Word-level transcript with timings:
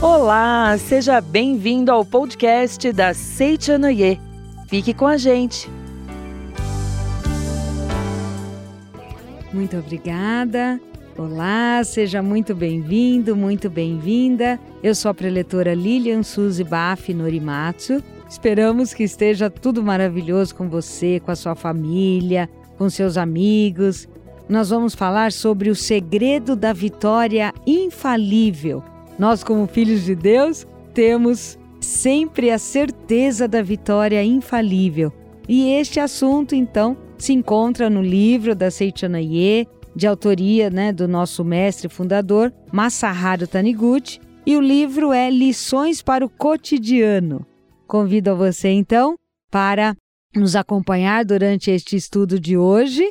Olá, 0.00 0.76
seja 0.78 1.20
bem-vindo 1.20 1.90
ao 1.90 2.04
podcast 2.04 2.92
da 2.92 3.14
Seichanoye. 3.14 4.20
Fique 4.68 4.92
com 4.92 5.06
a 5.06 5.16
gente. 5.16 5.70
Muito 9.52 9.76
obrigada. 9.76 10.80
Olá, 11.16 11.82
seja 11.84 12.20
muito 12.20 12.54
bem-vindo, 12.54 13.36
muito 13.36 13.70
bem-vinda. 13.70 14.58
Eu 14.82 14.94
sou 14.94 15.10
a 15.10 15.14
preletora 15.14 15.72
Lilian 15.72 16.22
Suzy 16.24 16.64
Baff 16.64 17.14
Norimatsu. 17.14 18.02
Esperamos 18.28 18.92
que 18.92 19.04
esteja 19.04 19.48
tudo 19.48 19.82
maravilhoso 19.82 20.54
com 20.56 20.68
você, 20.68 21.20
com 21.20 21.30
a 21.30 21.36
sua 21.36 21.54
família, 21.54 22.50
com 22.76 22.90
seus 22.90 23.16
amigos. 23.16 24.08
Nós 24.48 24.70
vamos 24.70 24.94
falar 24.94 25.32
sobre 25.32 25.70
o 25.70 25.74
segredo 25.74 26.54
da 26.54 26.72
vitória 26.72 27.52
infalível 27.66 28.82
nós, 29.18 29.44
como 29.44 29.66
filhos 29.66 30.04
de 30.04 30.14
Deus, 30.14 30.66
temos 30.92 31.58
sempre 31.80 32.50
a 32.50 32.58
certeza 32.58 33.46
da 33.46 33.62
vitória 33.62 34.22
infalível. 34.24 35.12
E 35.48 35.70
este 35.72 36.00
assunto, 36.00 36.54
então, 36.54 36.96
se 37.16 37.32
encontra 37.32 37.88
no 37.88 38.02
livro 38.02 38.54
da 38.54 38.70
Seichanaye, 38.70 39.68
de 39.94 40.06
autoria 40.06 40.68
né, 40.70 40.92
do 40.92 41.06
nosso 41.06 41.44
mestre 41.44 41.88
fundador, 41.88 42.52
Masaharu 42.72 43.46
Taniguchi, 43.46 44.20
e 44.44 44.56
o 44.56 44.60
livro 44.60 45.12
é 45.12 45.30
Lições 45.30 46.02
para 46.02 46.24
o 46.24 46.28
Cotidiano. 46.28 47.46
Convido 47.86 48.30
a 48.30 48.34
você, 48.34 48.70
então, 48.70 49.16
para 49.50 49.94
nos 50.34 50.56
acompanhar 50.56 51.24
durante 51.24 51.70
este 51.70 51.94
estudo 51.94 52.40
de 52.40 52.56
hoje 52.56 53.08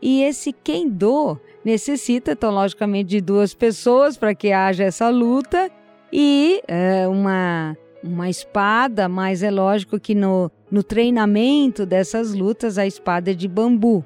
E 0.00 0.22
esse 0.22 0.52
kendo 0.52 1.40
necessita, 1.64 2.32
então, 2.32 2.50
logicamente, 2.52 3.08
de 3.08 3.20
duas 3.20 3.54
pessoas 3.54 4.16
para 4.16 4.34
que 4.34 4.52
haja 4.52 4.84
essa 4.84 5.08
luta 5.08 5.70
e 6.12 6.62
é, 6.68 7.08
uma, 7.08 7.76
uma 8.02 8.28
espada, 8.28 9.08
mas 9.08 9.42
é 9.42 9.50
lógico 9.50 9.98
que 9.98 10.14
no, 10.14 10.50
no 10.70 10.82
treinamento 10.82 11.86
dessas 11.86 12.34
lutas 12.34 12.76
a 12.76 12.86
espada 12.86 13.30
é 13.30 13.34
de 13.34 13.48
bambu. 13.48 14.04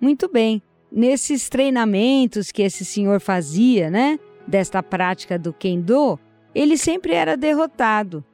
Muito 0.00 0.28
bem. 0.28 0.62
Nesses 0.90 1.48
treinamentos 1.48 2.50
que 2.50 2.62
esse 2.62 2.84
senhor 2.84 3.20
fazia, 3.20 3.90
né, 3.90 4.18
desta 4.46 4.82
prática 4.82 5.38
do 5.38 5.52
kendo, 5.52 6.18
ele 6.54 6.78
sempre 6.78 7.12
era 7.12 7.36
derrotado. 7.36 8.24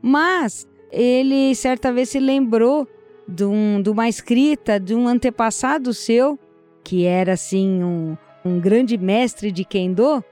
Mas 0.00 0.66
ele 0.92 1.54
certa 1.54 1.92
vez 1.92 2.10
se 2.10 2.20
lembrou 2.20 2.86
de, 3.26 3.44
um, 3.44 3.80
de 3.80 3.88
uma 3.88 4.08
escrita 4.08 4.78
de 4.78 4.94
um 4.94 5.08
antepassado 5.08 5.94
seu, 5.94 6.38
que 6.84 7.06
era 7.06 7.32
assim 7.32 7.82
um, 7.82 8.16
um 8.44 8.60
grande 8.60 8.98
mestre 8.98 9.50
de 9.50 9.64
Kendo, 9.64 10.22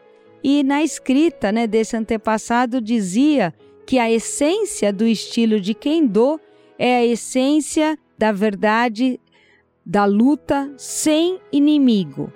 e 0.44 0.62
na 0.62 0.82
escrita 0.82 1.50
né, 1.50 1.66
desse 1.66 1.96
antepassado 1.96 2.80
dizia 2.80 3.54
que 3.86 3.98
a 3.98 4.10
essência 4.10 4.92
do 4.92 5.06
estilo 5.06 5.60
de 5.60 5.74
Kendo 5.74 6.40
é 6.78 6.96
a 6.96 7.04
essência 7.06 7.98
da 8.18 8.32
verdade 8.32 9.18
da 9.84 10.04
luta 10.04 10.72
sem 10.76 11.40
inimigo. 11.50 12.32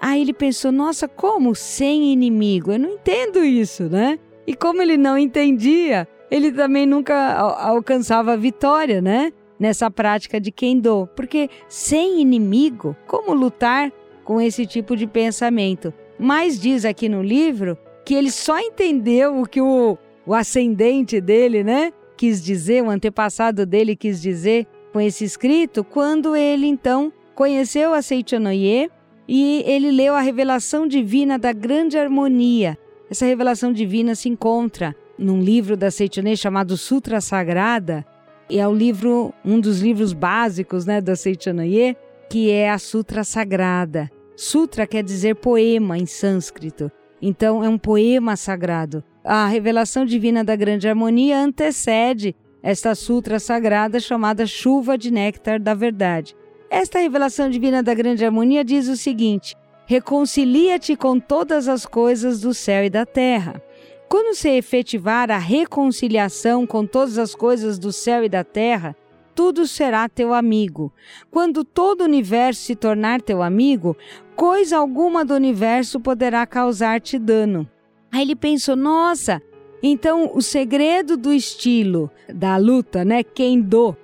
Aí 0.00 0.20
ele 0.20 0.32
pensou: 0.32 0.70
nossa, 0.70 1.08
como 1.08 1.54
sem 1.54 2.12
inimigo? 2.12 2.72
Eu 2.72 2.78
não 2.78 2.90
entendo 2.90 3.44
isso, 3.44 3.84
né? 3.84 4.18
E 4.46 4.54
como 4.54 4.80
ele 4.80 4.96
não 4.96 5.18
entendia, 5.18 6.08
ele 6.30 6.52
também 6.52 6.86
nunca 6.86 7.34
alcançava 7.34 8.32
a 8.32 8.36
vitória, 8.36 9.00
né? 9.00 9.32
Nessa 9.58 9.90
prática 9.90 10.40
de 10.40 10.52
Kendo, 10.52 11.08
porque 11.16 11.50
sem 11.68 12.20
inimigo, 12.20 12.96
como 13.06 13.34
lutar 13.34 13.90
com 14.24 14.40
esse 14.40 14.64
tipo 14.64 14.96
de 14.96 15.06
pensamento? 15.06 15.92
Mas 16.18 16.60
diz 16.60 16.84
aqui 16.84 17.08
no 17.08 17.22
livro 17.22 17.76
que 18.04 18.14
ele 18.14 18.30
só 18.30 18.58
entendeu 18.60 19.40
o 19.40 19.46
que 19.46 19.60
o, 19.60 19.98
o 20.24 20.32
ascendente 20.32 21.20
dele, 21.20 21.64
né, 21.64 21.92
quis 22.16 22.42
dizer, 22.42 22.82
o 22.82 22.90
antepassado 22.90 23.66
dele 23.66 23.96
quis 23.96 24.22
dizer 24.22 24.66
com 24.92 25.00
esse 25.00 25.24
escrito, 25.24 25.82
quando 25.82 26.36
ele 26.36 26.66
então 26.66 27.12
conheceu 27.34 27.92
a 27.92 28.00
Seichanoye 28.00 28.90
e 29.26 29.62
ele 29.66 29.90
leu 29.90 30.14
a 30.14 30.20
revelação 30.20 30.86
divina 30.86 31.38
da 31.38 31.52
grande 31.52 31.98
harmonia. 31.98 32.78
Essa 33.10 33.26
revelação 33.26 33.72
divina 33.72 34.14
se 34.14 34.28
encontra 34.28 34.96
num 35.18 35.40
livro 35.40 35.76
da 35.76 35.90
Seitonei 35.90 36.36
chamado 36.36 36.76
Sutra 36.76 37.20
Sagrada, 37.20 38.04
e 38.48 38.58
é 38.58 38.66
o 38.66 38.74
livro, 38.74 39.34
um 39.44 39.60
dos 39.60 39.80
livros 39.80 40.12
básicos 40.12 40.86
né, 40.86 41.00
da 41.00 41.14
Seichanoye, 41.14 41.96
que 42.30 42.50
é 42.50 42.70
a 42.70 42.78
Sutra 42.78 43.24
Sagrada. 43.24 44.10
Sutra 44.36 44.86
quer 44.86 45.02
dizer 45.02 45.34
poema 45.36 45.98
em 45.98 46.06
sânscrito, 46.06 46.90
então 47.20 47.64
é 47.64 47.68
um 47.68 47.76
poema 47.76 48.36
sagrado. 48.36 49.02
A 49.24 49.46
revelação 49.46 50.04
divina 50.06 50.44
da 50.44 50.54
grande 50.54 50.88
harmonia 50.88 51.38
antecede 51.38 52.34
esta 52.62 52.94
sutra 52.94 53.38
sagrada 53.38 54.00
chamada 54.00 54.46
Chuva 54.46 54.96
de 54.96 55.10
Néctar 55.10 55.60
da 55.60 55.74
Verdade. 55.74 56.34
Esta 56.70 56.98
revelação 56.98 57.50
divina 57.50 57.82
da 57.82 57.94
grande 57.94 58.24
harmonia 58.24 58.64
diz 58.64 58.88
o 58.88 58.96
seguinte: 58.96 59.56
Reconcilia-te 59.86 60.96
com 60.96 61.18
todas 61.18 61.66
as 61.66 61.86
coisas 61.86 62.40
do 62.40 62.52
céu 62.52 62.84
e 62.84 62.90
da 62.90 63.06
terra. 63.06 63.60
Quando 64.08 64.34
se 64.34 64.48
efetivar 64.48 65.30
a 65.30 65.36
reconciliação 65.36 66.66
com 66.66 66.86
todas 66.86 67.18
as 67.18 67.34
coisas 67.34 67.78
do 67.78 67.92
céu 67.92 68.24
e 68.24 68.28
da 68.28 68.42
terra, 68.42 68.96
tudo 69.34 69.66
será 69.66 70.08
teu 70.08 70.32
amigo. 70.32 70.90
Quando 71.30 71.62
todo 71.62 72.00
o 72.00 72.04
universo 72.04 72.62
se 72.62 72.74
tornar 72.74 73.20
teu 73.20 73.42
amigo, 73.42 73.96
coisa 74.34 74.78
alguma 74.78 75.24
do 75.24 75.34
universo 75.34 76.00
poderá 76.00 76.46
causar-te 76.46 77.18
dano. 77.18 77.68
Aí 78.10 78.22
ele 78.22 78.34
pensou: 78.34 78.74
nossa, 78.74 79.42
então 79.82 80.30
o 80.34 80.40
segredo 80.40 81.16
do 81.16 81.32
estilo 81.32 82.10
da 82.28 82.56
luta, 82.56 83.04
né? 83.04 83.22
Kendo, 83.22 83.94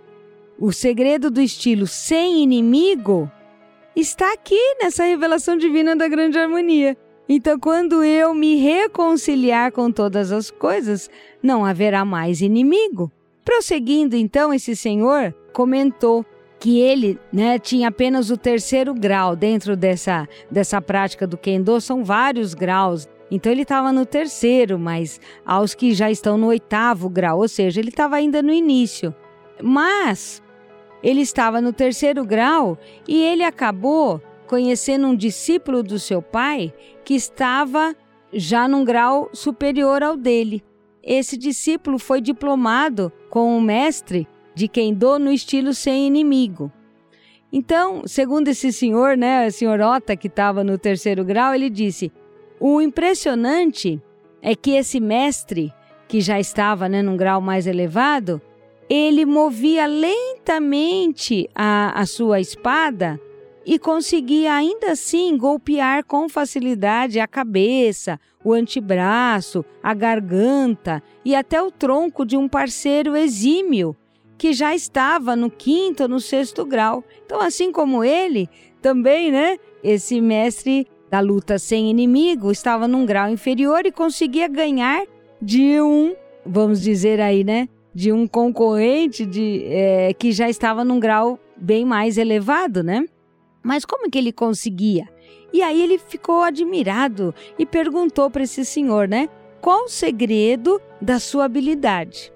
o 0.59 0.71
segredo 0.71 1.31
do 1.31 1.41
estilo 1.41 1.87
sem 1.87 2.43
inimigo 2.43 3.31
está 3.97 4.33
aqui 4.35 4.77
nessa 4.81 5.05
revelação 5.05 5.57
divina 5.57 5.97
da 5.97 6.07
grande 6.09 6.39
harmonia. 6.39 6.97
Então, 7.29 7.59
quando 7.59 8.05
eu 8.05 8.35
me 8.35 8.57
reconciliar 8.57 9.73
com 9.73 9.91
todas 9.91 10.31
as 10.31 10.51
coisas, 10.51 11.09
não 11.43 11.65
haverá 11.65 12.05
mais 12.05 12.41
inimigo. 12.41 13.11
Prosseguindo, 13.45 14.15
então, 14.15 14.53
esse 14.53 14.77
senhor 14.77 15.35
comentou 15.53 16.25
que 16.59 16.81
ele 16.81 17.19
né, 17.33 17.59
tinha 17.59 17.89
apenas 17.89 18.31
o 18.31 18.37
terceiro 18.37 18.95
grau 18.95 19.37
dentro 19.37 19.77
dessa, 19.77 20.27
dessa 20.51 20.81
prática 20.81 21.27
do 21.27 21.37
Kendo, 21.37 21.81
são 21.81 22.03
vários 22.03 22.55
graus. 22.55 23.07
Então 23.31 23.53
ele 23.53 23.63
estava 23.63 23.93
no 23.93 24.07
terceiro, 24.07 24.79
mas 24.79 25.21
aos 25.45 25.75
que 25.75 25.93
já 25.93 26.11
estão 26.11 26.39
no 26.39 26.47
oitavo 26.47 27.09
grau, 27.09 27.41
ou 27.41 27.49
seja, 27.49 27.81
ele 27.81 27.91
estava 27.91 28.17
ainda 28.17 28.43
no 28.43 28.53
início. 28.53 29.15
Mas 29.63 30.43
ele 31.03 31.21
estava 31.21 31.61
no 31.61 31.73
terceiro 31.73 32.25
grau 32.25 32.79
e 33.07 33.23
ele 33.23 33.43
acabou 33.43 34.23
conhecendo 34.47 35.07
um 35.07 35.17
discípulo 35.17 35.83
do 35.83 35.99
seu 35.99 36.23
pai 36.23 36.73
que 37.05 37.15
estava 37.15 37.95
já 38.33 38.67
num 38.67 38.85
grau 38.85 39.31
superior 39.33 40.03
ao 40.03 40.17
dele. 40.17 40.63
Esse 41.03 41.37
discípulo 41.37 41.99
foi 41.99 42.21
diplomado 42.21 43.13
com 43.31 43.57
o 43.57 43.61
mestre 43.61 44.27
de 44.55 44.67
Kendo 44.69 45.19
no 45.19 45.31
estilo 45.31 45.75
sem 45.75 46.07
inimigo. 46.07 46.73
Então, 47.53 48.03
segundo 48.07 48.49
esse 48.49 48.73
senhor, 48.73 49.17
né, 49.17 49.47
a 49.47 49.51
senhor 49.51 49.81
Ota, 49.81 50.17
que 50.17 50.27
estava 50.27 50.65
no 50.65 50.79
terceiro 50.79 51.25
grau, 51.25 51.55
ele 51.55 51.71
disse: 51.71 52.11
O 52.59 52.81
impressionante 52.81 54.03
é 54.43 54.57
que 54.57 54.73
esse 54.73 54.99
mestre, 54.99 55.73
que 56.09 56.21
já 56.21 56.41
estava 56.41 56.89
né, 56.89 57.03
num 57.03 57.17
grau 57.17 57.41
mais 57.41 57.67
elevado, 57.67 58.41
ele 58.89 59.25
movia 59.25 59.87
lentamente 59.87 61.49
a, 61.55 62.01
a 62.01 62.07
sua 62.07 62.41
espada 62.41 63.21
e 63.67 63.79
conseguia 63.79 64.55
ainda 64.55 64.93
assim 64.93 65.37
golpear 65.37 66.05
com 66.05 66.29
facilidade 66.29 67.19
a 67.19 67.27
cabeça, 67.27 68.21
o 68.45 68.53
antebraço, 68.53 69.65
a 69.83 69.95
garganta 69.95 71.03
e 71.25 71.35
até 71.35 71.63
o 71.63 71.71
tronco 71.71 72.27
de 72.27 72.37
um 72.37 72.49
parceiro 72.49 73.17
exímio 73.17 73.97
que 74.37 74.53
já 74.53 74.75
estava 74.75 75.35
no 75.35 75.51
quinto 75.51 76.07
no 76.09 76.21
sexto 76.21 76.67
grau. 76.67 77.03
Então, 77.25 77.41
assim 77.41 77.73
como 77.73 78.05
ele, 78.05 78.49
também, 78.83 79.31
né? 79.31 79.57
Esse 79.83 80.21
mestre 80.21 80.87
da 81.11 81.21
luta 81.21 81.59
sem 81.59 81.89
inimigo 81.89 82.51
estava 82.51 82.87
num 82.87 83.07
grau 83.07 83.31
inferior 83.31 83.87
e 83.87 83.93
conseguia 83.93 84.49
ganhar 84.49 85.05
de 85.41 85.81
um, 85.81 86.15
vamos 86.45 86.83
dizer 86.83 87.21
aí, 87.21 87.45
né? 87.45 87.69
De 87.95 88.13
um 88.13 88.27
concorrente 88.27 89.25
de, 89.25 89.65
é, 89.67 90.13
que 90.13 90.33
já 90.33 90.51
estava 90.51 90.85
num 90.85 91.01
grau 91.01 91.39
bem 91.57 91.85
mais 91.85 92.19
elevado, 92.19 92.83
né? 92.83 93.07
Mas 93.65 93.87
como 93.87 94.11
que 94.11 94.19
ele 94.19 94.31
conseguia? 94.31 95.09
E 95.53 95.63
aí 95.63 95.81
ele 95.81 95.99
ficou 95.99 96.43
admirado 96.43 97.35
e 97.59 97.65
perguntou 97.65 98.31
para 98.31 98.43
esse 98.43 98.65
senhor, 98.65 99.09
né? 99.09 99.29
Qual 99.61 99.85
o 99.85 99.89
segredo 99.89 100.81
da 101.01 101.19
sua 101.19 101.47
habilidade? 101.47 102.31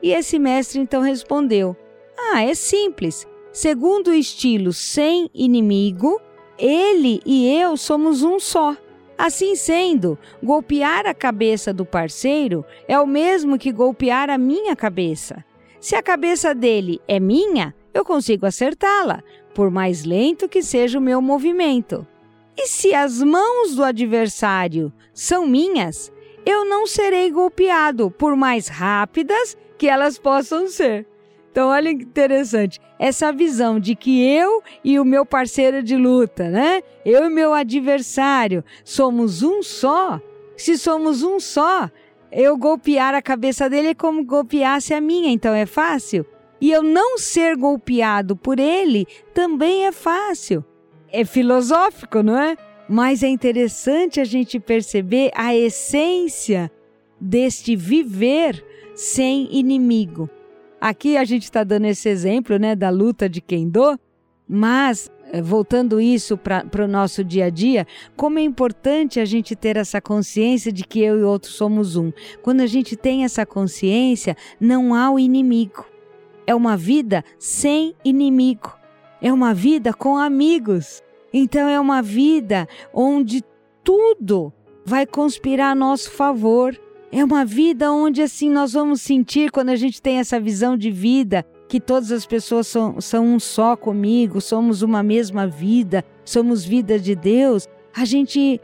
E 0.00 0.12
esse 0.12 0.38
mestre 0.38 0.78
então 0.78 1.02
respondeu: 1.02 1.76
Ah, 2.16 2.44
é 2.44 2.54
simples. 2.54 3.26
Segundo 3.52 4.08
o 4.08 4.14
estilo 4.14 4.72
sem 4.72 5.28
inimigo, 5.34 6.20
ele 6.56 7.20
e 7.26 7.48
eu 7.60 7.76
somos 7.76 8.22
um 8.22 8.38
só. 8.38 8.76
Assim 9.16 9.56
sendo, 9.56 10.16
golpear 10.40 11.06
a 11.06 11.12
cabeça 11.12 11.72
do 11.72 11.84
parceiro 11.84 12.64
é 12.86 12.96
o 13.00 13.06
mesmo 13.06 13.58
que 13.58 13.72
golpear 13.72 14.30
a 14.30 14.38
minha 14.38 14.76
cabeça. 14.76 15.44
Se 15.80 15.96
a 15.96 16.02
cabeça 16.02 16.54
dele 16.54 17.00
é 17.08 17.18
minha, 17.18 17.74
eu 17.92 18.04
consigo 18.04 18.46
acertá-la, 18.46 19.24
por 19.58 19.72
mais 19.72 20.04
lento 20.04 20.48
que 20.48 20.62
seja 20.62 21.00
o 21.00 21.02
meu 21.02 21.20
movimento. 21.20 22.06
E 22.56 22.68
se 22.68 22.94
as 22.94 23.20
mãos 23.20 23.74
do 23.74 23.82
adversário 23.82 24.92
são 25.12 25.48
minhas, 25.48 26.12
eu 26.46 26.64
não 26.64 26.86
serei 26.86 27.28
golpeado, 27.28 28.08
por 28.08 28.36
mais 28.36 28.68
rápidas 28.68 29.56
que 29.76 29.88
elas 29.88 30.16
possam 30.16 30.68
ser. 30.68 31.08
Então, 31.50 31.70
olha 31.70 31.92
que 31.92 32.04
interessante, 32.04 32.78
essa 33.00 33.32
visão 33.32 33.80
de 33.80 33.96
que 33.96 34.24
eu 34.24 34.62
e 34.84 35.00
o 35.00 35.04
meu 35.04 35.26
parceiro 35.26 35.82
de 35.82 35.96
luta, 35.96 36.48
né? 36.48 36.80
Eu 37.04 37.24
e 37.24 37.28
meu 37.28 37.52
adversário 37.52 38.62
somos 38.84 39.42
um 39.42 39.60
só. 39.60 40.20
Se 40.56 40.78
somos 40.78 41.24
um 41.24 41.40
só, 41.40 41.90
eu 42.30 42.56
golpear 42.56 43.12
a 43.12 43.20
cabeça 43.20 43.68
dele 43.68 43.88
é 43.88 43.94
como 43.94 44.24
golpeasse 44.24 44.94
a 44.94 45.00
minha, 45.00 45.32
então 45.32 45.52
é 45.52 45.66
fácil. 45.66 46.24
E 46.60 46.70
eu 46.70 46.82
não 46.82 47.18
ser 47.18 47.56
golpeado 47.56 48.36
por 48.36 48.58
ele 48.58 49.06
também 49.32 49.86
é 49.86 49.92
fácil. 49.92 50.64
É 51.10 51.24
filosófico, 51.24 52.22
não 52.22 52.36
é? 52.38 52.56
Mas 52.88 53.22
é 53.22 53.28
interessante 53.28 54.20
a 54.20 54.24
gente 54.24 54.58
perceber 54.58 55.30
a 55.34 55.54
essência 55.54 56.70
deste 57.20 57.76
viver 57.76 58.64
sem 58.94 59.48
inimigo. 59.54 60.28
Aqui 60.80 61.16
a 61.16 61.24
gente 61.24 61.44
está 61.44 61.64
dando 61.64 61.86
esse 61.86 62.08
exemplo 62.08 62.58
né, 62.58 62.74
da 62.74 62.88
luta 62.88 63.28
de 63.28 63.40
Kendo, 63.40 63.98
mas 64.48 65.10
eh, 65.32 65.42
voltando 65.42 66.00
isso 66.00 66.36
para 66.36 66.84
o 66.84 66.88
nosso 66.88 67.22
dia 67.24 67.46
a 67.46 67.50
dia, 67.50 67.86
como 68.16 68.38
é 68.38 68.42
importante 68.42 69.20
a 69.20 69.24
gente 69.24 69.56
ter 69.56 69.76
essa 69.76 70.00
consciência 70.00 70.72
de 70.72 70.84
que 70.84 71.00
eu 71.00 71.18
e 71.18 71.22
outro 71.22 71.50
somos 71.50 71.96
um. 71.96 72.12
Quando 72.42 72.60
a 72.60 72.66
gente 72.66 72.96
tem 72.96 73.24
essa 73.24 73.44
consciência, 73.44 74.36
não 74.60 74.94
há 74.94 75.10
o 75.10 75.18
inimigo 75.18 75.84
é 76.48 76.54
uma 76.54 76.78
vida 76.78 77.22
sem 77.38 77.94
inimigo, 78.02 78.74
é 79.20 79.30
uma 79.30 79.52
vida 79.52 79.92
com 79.92 80.16
amigos. 80.16 81.02
Então 81.30 81.68
é 81.68 81.78
uma 81.78 82.00
vida 82.00 82.66
onde 82.90 83.44
tudo 83.84 84.50
vai 84.82 85.04
conspirar 85.04 85.72
a 85.72 85.74
nosso 85.74 86.10
favor. 86.10 86.74
É 87.12 87.22
uma 87.22 87.44
vida 87.44 87.92
onde 87.92 88.22
assim 88.22 88.48
nós 88.48 88.72
vamos 88.72 89.02
sentir 89.02 89.50
quando 89.50 89.68
a 89.68 89.76
gente 89.76 90.00
tem 90.00 90.16
essa 90.16 90.40
visão 90.40 90.74
de 90.74 90.90
vida 90.90 91.44
que 91.68 91.78
todas 91.78 92.10
as 92.10 92.24
pessoas 92.24 92.66
são, 92.66 92.98
são 92.98 93.26
um 93.26 93.38
só 93.38 93.76
comigo, 93.76 94.40
somos 94.40 94.80
uma 94.80 95.02
mesma 95.02 95.46
vida, 95.46 96.02
somos 96.24 96.64
vida 96.64 96.98
de 96.98 97.14
Deus. 97.14 97.68
A 97.94 98.06
gente 98.06 98.58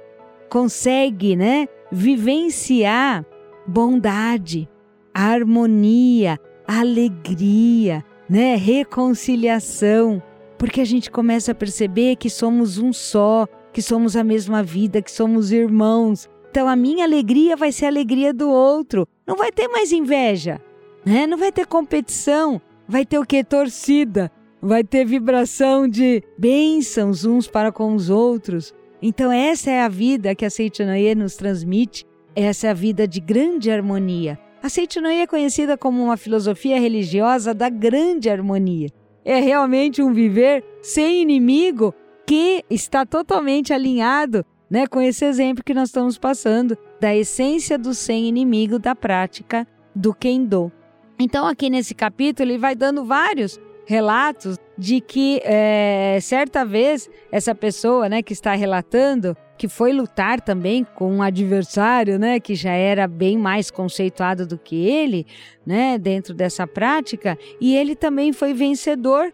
consegue, 0.49 1.37
né, 1.37 1.69
vivenciar 1.93 3.27
bondade, 3.67 4.67
harmonia, 5.13 6.41
alegria, 6.67 8.05
né? 8.29 8.57
Reconciliação, 8.57 10.23
porque 10.59 10.81
a 10.81 10.85
gente 10.85 11.11
começa 11.11 11.53
a 11.53 11.55
perceber 11.55 12.17
que 12.17 12.31
somos 12.31 12.79
um 12.79 12.93
só, 12.93 13.47
que 13.73 13.83
somos 13.83 14.17
a 14.17 14.25
mesma 14.25 14.63
vida, 14.63 15.03
que 15.03 15.11
somos 15.11 15.53
irmãos. 15.53 16.29
Então 16.51 16.69
a 16.69 16.77
minha 16.77 17.05
alegria 17.05 17.57
vai 17.57 17.73
ser 17.73 17.87
a 17.87 17.89
alegria 17.89 18.33
do 18.33 18.49
outro. 18.49 19.07
Não 19.27 19.37
vai 19.37 19.51
ter 19.51 19.69
mais 19.69 19.93
inveja, 19.93 20.61
né? 21.05 21.27
Não 21.27 21.37
vai 21.37 21.51
ter 21.51 21.67
competição, 21.67 22.61
vai 22.89 23.05
ter 23.05 23.19
o 23.19 23.27
que 23.27 23.43
torcida, 23.43 24.31
vai 24.63 24.85
ter 24.85 25.05
vibração 25.05 25.89
de 25.89 26.23
bênçãos 26.39 27.25
uns 27.25 27.49
para 27.49 27.73
com 27.73 27.95
os 27.95 28.09
outros. 28.09 28.73
Então 29.03 29.31
essa 29.31 29.71
é 29.71 29.83
a 29.83 29.89
vida 29.89 30.35
que 30.35 30.45
a 30.45 30.51
Seitanaye 30.51 31.15
nos 31.15 31.37
transmite, 31.37 32.07
essa 32.35 32.69
é 32.69 32.71
a 32.71 32.75
vida 32.75 33.07
de 33.07 33.21
grande 33.21 33.71
harmonia. 33.71 34.39
A 34.65 34.71
Seitinoia 34.71 35.25
é 35.25 35.27
conhecida 35.27 35.77
como 35.77 36.03
uma 36.03 36.17
filosofia 36.17 36.81
religiosa 36.81 37.53
da 37.53 37.69
grande 37.69 38.31
harmonia. 38.31 38.89
É 39.23 39.39
realmente 39.39 40.01
um 40.01 40.11
viver 40.11 40.65
sem 40.81 41.21
inimigo 41.21 41.93
que 42.27 42.65
está 42.71 43.05
totalmente 43.05 43.75
alinhado 43.75 44.43
né, 44.71 44.87
com 44.87 45.03
esse 45.03 45.23
exemplo 45.23 45.63
que 45.63 45.75
nós 45.75 45.91
estamos 45.91 46.17
passando 46.17 46.79
da 46.99 47.15
essência 47.15 47.77
do 47.77 47.93
sem 47.93 48.27
inimigo 48.27 48.79
da 48.79 48.95
prática 48.95 49.69
do 49.95 50.15
Kendo. 50.15 50.73
Então, 51.19 51.47
aqui 51.47 51.69
nesse 51.69 51.95
capítulo, 51.95 52.49
ele 52.49 52.57
vai 52.57 52.75
dando 52.75 53.05
vários 53.05 53.61
relatos 53.87 54.57
de 54.77 55.01
que 55.01 55.41
é, 55.45 56.19
certa 56.21 56.65
vez 56.65 57.09
essa 57.31 57.55
pessoa 57.55 58.09
né, 58.09 58.23
que 58.23 58.33
está 58.33 58.55
relatando 58.55 59.37
que 59.57 59.69
foi 59.69 59.93
lutar 59.93 60.41
também 60.41 60.85
com 60.85 61.11
um 61.13 61.23
adversário, 61.23 62.19
né, 62.19 62.41
que 62.41 62.55
já 62.55 62.73
era 62.73 63.07
bem 63.07 63.39
mais 63.39 63.71
conceituado 63.71 64.47
do 64.47 64.59
que 64.59 64.87
ele, 64.87 65.27
né, 65.65 65.97
dentro 65.97 66.35
dessa 66.35 66.67
prática, 66.67 67.39
e 67.61 67.77
ele 67.77 67.95
também 67.95 68.33
foi 68.33 68.53
vencedor, 68.53 69.33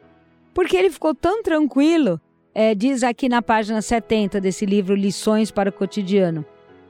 porque 0.52 0.76
ele 0.76 0.90
ficou 0.90 1.14
tão 1.14 1.42
tranquilo. 1.42 2.21
É, 2.52 2.75
diz 2.75 3.02
aqui 3.02 3.28
na 3.28 3.40
página 3.40 3.80
70 3.80 4.40
desse 4.40 4.66
livro 4.66 4.95
Lições 4.95 5.50
para 5.50 5.71
o 5.71 5.73
Cotidiano. 5.73 6.45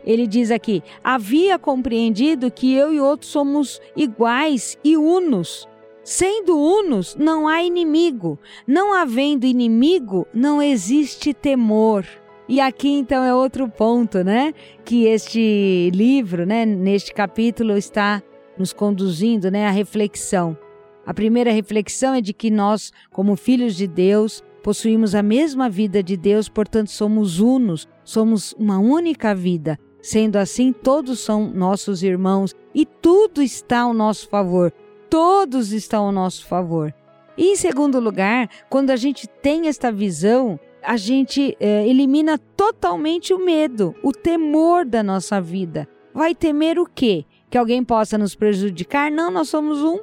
Ele 0.04 0.26
diz 0.26 0.50
aqui: 0.50 0.82
havia 1.04 1.58
compreendido 1.58 2.50
que 2.50 2.74
eu 2.74 2.92
e 2.94 2.98
outros 2.98 3.30
somos 3.30 3.80
iguais 3.94 4.78
e 4.82 4.96
unos. 4.96 5.68
Sendo 6.02 6.58
unos, 6.58 7.14
não 7.14 7.46
há 7.46 7.62
inimigo. 7.62 8.38
Não 8.66 8.94
havendo 8.94 9.46
inimigo, 9.46 10.26
não 10.32 10.62
existe 10.62 11.34
temor. 11.34 12.06
E 12.48 12.60
aqui 12.60 12.88
então 12.88 13.22
é 13.22 13.34
outro 13.34 13.68
ponto, 13.68 14.24
né? 14.24 14.52
Que 14.84 15.04
este 15.04 15.90
livro, 15.94 16.44
né, 16.44 16.66
neste 16.66 17.14
capítulo 17.14 17.76
está 17.76 18.22
nos 18.58 18.72
conduzindo, 18.72 19.50
né, 19.50 19.66
à 19.66 19.70
reflexão. 19.70 20.58
A 21.06 21.14
primeira 21.14 21.52
reflexão 21.52 22.14
é 22.14 22.20
de 22.20 22.32
que 22.32 22.50
nós, 22.50 22.92
como 23.10 23.36
filhos 23.36 23.76
de 23.76 23.86
Deus, 23.86 24.42
possuímos 24.62 25.14
a 25.14 25.22
mesma 25.22 25.70
vida 25.70 26.02
de 26.02 26.16
Deus, 26.16 26.48
portanto 26.48 26.90
somos 26.90 27.40
unos, 27.40 27.88
somos 28.04 28.52
uma 28.58 28.78
única 28.78 29.34
vida. 29.34 29.78
Sendo 30.02 30.36
assim, 30.36 30.72
todos 30.72 31.20
são 31.20 31.50
nossos 31.50 32.02
irmãos 32.02 32.54
e 32.74 32.86
tudo 32.86 33.42
está 33.42 33.80
ao 33.80 33.94
nosso 33.94 34.28
favor. 34.28 34.72
Todos 35.10 35.72
estão 35.72 36.06
ao 36.06 36.12
nosso 36.12 36.46
favor. 36.46 36.94
E 37.36 37.52
em 37.52 37.56
segundo 37.56 38.00
lugar, 38.00 38.48
quando 38.70 38.90
a 38.90 38.96
gente 38.96 39.26
tem 39.26 39.68
esta 39.68 39.90
visão 39.92 40.58
a 40.82 40.96
gente 40.96 41.56
é, 41.60 41.86
elimina 41.86 42.38
totalmente 42.38 43.34
o 43.34 43.38
medo, 43.38 43.94
o 44.02 44.12
temor 44.12 44.84
da 44.84 45.02
nossa 45.02 45.40
vida. 45.40 45.88
Vai 46.12 46.34
temer 46.34 46.78
o 46.78 46.86
quê? 46.86 47.24
Que 47.48 47.58
alguém 47.58 47.84
possa 47.84 48.16
nos 48.16 48.34
prejudicar? 48.34 49.10
Não, 49.10 49.30
nós 49.30 49.48
somos 49.48 49.82
um. 49.82 50.00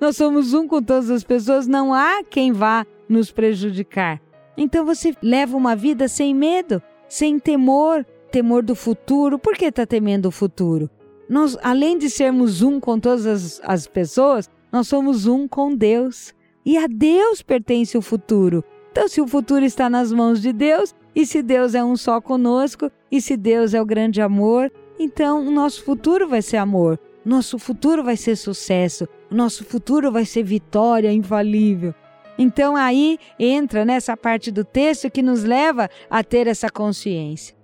Nós 0.00 0.16
somos 0.16 0.52
um 0.52 0.66
com 0.66 0.82
todas 0.82 1.10
as 1.10 1.24
pessoas, 1.24 1.66
não 1.66 1.94
há 1.94 2.22
quem 2.22 2.52
vá 2.52 2.86
nos 3.08 3.30
prejudicar. 3.30 4.20
Então 4.56 4.84
você 4.84 5.14
leva 5.22 5.56
uma 5.56 5.74
vida 5.74 6.06
sem 6.08 6.34
medo, 6.34 6.82
sem 7.08 7.38
temor, 7.38 8.04
temor 8.30 8.62
do 8.62 8.74
futuro. 8.74 9.38
Por 9.38 9.54
que 9.54 9.66
está 9.66 9.86
temendo 9.86 10.26
o 10.26 10.30
futuro? 10.30 10.90
Nós, 11.28 11.56
além 11.62 11.98
de 11.98 12.08
sermos 12.08 12.62
um 12.62 12.78
com 12.78 12.98
todas 12.98 13.26
as, 13.26 13.60
as 13.64 13.86
pessoas, 13.86 14.48
nós 14.70 14.88
somos 14.88 15.26
um 15.26 15.48
com 15.48 15.74
Deus. 15.74 16.34
E 16.64 16.76
a 16.76 16.86
Deus 16.86 17.42
pertence 17.42 17.96
o 17.96 18.02
futuro. 18.02 18.64
Então, 18.92 19.08
se 19.08 19.20
o 19.20 19.26
futuro 19.26 19.64
está 19.64 19.90
nas 19.90 20.10
mãos 20.12 20.40
de 20.40 20.52
Deus, 20.52 20.94
e 21.14 21.26
se 21.26 21.42
Deus 21.42 21.74
é 21.74 21.84
um 21.84 21.96
só 21.96 22.20
conosco, 22.20 22.90
E 23.10 23.20
se 23.20 23.36
Deus 23.36 23.72
é 23.72 23.80
o 23.80 23.86
grande 23.86 24.20
amor, 24.20 24.70
então 24.98 25.46
o 25.46 25.50
nosso 25.50 25.82
futuro 25.84 26.28
vai 26.28 26.42
ser 26.42 26.56
amor, 26.56 26.98
nosso 27.24 27.58
futuro 27.58 28.02
vai 28.02 28.16
ser 28.16 28.36
sucesso, 28.36 29.08
nosso 29.30 29.64
futuro 29.64 30.10
vai 30.10 30.24
ser 30.24 30.42
vitória 30.42 31.12
infalível. 31.12 31.94
Então 32.38 32.76
aí 32.76 33.18
entra 33.38 33.84
nessa 33.84 34.16
parte 34.16 34.50
do 34.50 34.64
texto 34.64 35.10
que 35.10 35.22
nos 35.22 35.44
leva 35.44 35.88
a 36.10 36.22
ter 36.22 36.46
essa 36.46 36.68
consciência. 36.68 37.55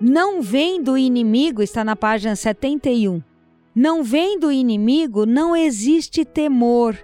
Não 0.00 0.40
vem 0.40 0.80
do 0.80 0.96
inimigo, 0.96 1.60
está 1.60 1.82
na 1.82 1.96
página 1.96 2.36
71. 2.36 3.20
Não 3.74 4.04
vem 4.04 4.38
do 4.38 4.52
inimigo, 4.52 5.26
não 5.26 5.56
existe 5.56 6.24
temor. 6.24 6.96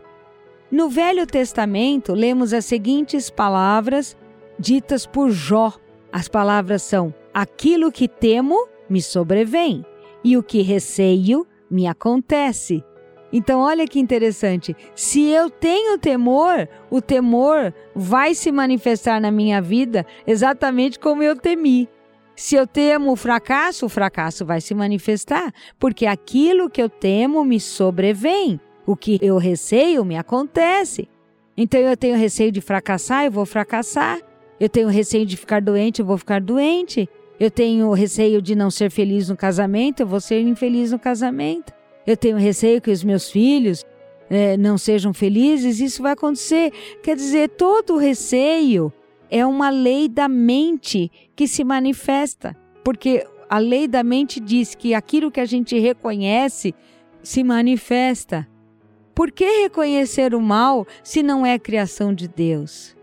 No 0.70 0.88
Velho 0.88 1.26
Testamento, 1.26 2.14
lemos 2.14 2.52
as 2.52 2.64
seguintes 2.64 3.30
palavras 3.30 4.16
ditas 4.58 5.06
por 5.06 5.30
Jó. 5.30 5.72
As 6.12 6.28
palavras 6.28 6.82
são: 6.82 7.12
Aquilo 7.32 7.90
que 7.90 8.06
temo 8.06 8.68
me 8.88 9.02
sobrevém, 9.02 9.84
e 10.22 10.36
o 10.36 10.42
que 10.42 10.62
receio 10.62 11.44
me 11.68 11.88
acontece. 11.88 12.84
Então, 13.32 13.60
olha 13.60 13.88
que 13.88 13.98
interessante. 13.98 14.76
Se 14.94 15.24
eu 15.26 15.50
tenho 15.50 15.98
temor, 15.98 16.68
o 16.88 17.02
temor 17.02 17.74
vai 17.92 18.32
se 18.36 18.52
manifestar 18.52 19.20
na 19.20 19.32
minha 19.32 19.60
vida 19.60 20.06
exatamente 20.24 21.00
como 21.00 21.24
eu 21.24 21.34
temi. 21.34 21.88
Se 22.36 22.56
eu 22.56 22.66
temo 22.66 23.12
o 23.12 23.16
fracasso, 23.16 23.86
o 23.86 23.88
fracasso 23.88 24.44
vai 24.44 24.60
se 24.60 24.74
manifestar, 24.74 25.52
porque 25.78 26.06
aquilo 26.06 26.68
que 26.68 26.82
eu 26.82 26.88
temo 26.88 27.44
me 27.44 27.60
sobrevém. 27.60 28.60
O 28.86 28.96
que 28.96 29.18
eu 29.22 29.38
receio 29.38 30.04
me 30.04 30.16
acontece. 30.16 31.08
Então 31.56 31.80
eu 31.80 31.96
tenho 31.96 32.16
receio 32.16 32.52
de 32.52 32.60
fracassar, 32.60 33.24
eu 33.24 33.30
vou 33.30 33.46
fracassar. 33.46 34.20
Eu 34.60 34.68
tenho 34.68 34.88
receio 34.88 35.24
de 35.24 35.36
ficar 35.36 35.62
doente, 35.62 36.00
eu 36.00 36.06
vou 36.06 36.18
ficar 36.18 36.40
doente. 36.40 37.08
Eu 37.40 37.50
tenho 37.50 37.90
receio 37.92 38.42
de 38.42 38.54
não 38.54 38.70
ser 38.70 38.90
feliz 38.90 39.28
no 39.28 39.36
casamento, 39.36 40.00
eu 40.00 40.06
vou 40.06 40.20
ser 40.20 40.40
infeliz 40.40 40.92
no 40.92 40.98
casamento 40.98 41.72
eu 42.06 42.16
tenho 42.16 42.36
receio 42.36 42.80
que 42.80 42.90
os 42.90 43.02
meus 43.02 43.30
filhos 43.30 43.84
é, 44.28 44.56
não 44.56 44.76
sejam 44.76 45.12
felizes, 45.12 45.80
isso 45.80 46.02
vai 46.02 46.12
acontecer. 46.12 46.72
Quer 47.02 47.16
dizer, 47.16 47.50
todo 47.50 47.96
receio 47.96 48.92
é 49.34 49.44
uma 49.44 49.68
lei 49.68 50.08
da 50.08 50.28
mente 50.28 51.10
que 51.34 51.48
se 51.48 51.64
manifesta, 51.64 52.56
porque 52.84 53.26
a 53.50 53.58
lei 53.58 53.88
da 53.88 54.04
mente 54.04 54.38
diz 54.38 54.76
que 54.76 54.94
aquilo 54.94 55.28
que 55.28 55.40
a 55.40 55.44
gente 55.44 55.76
reconhece 55.76 56.72
se 57.20 57.42
manifesta. 57.42 58.46
Por 59.12 59.32
que 59.32 59.44
reconhecer 59.62 60.36
o 60.36 60.40
mal 60.40 60.86
se 61.02 61.20
não 61.20 61.44
é 61.44 61.58
criação 61.58 62.14
de 62.14 62.28
Deus? 62.28 62.96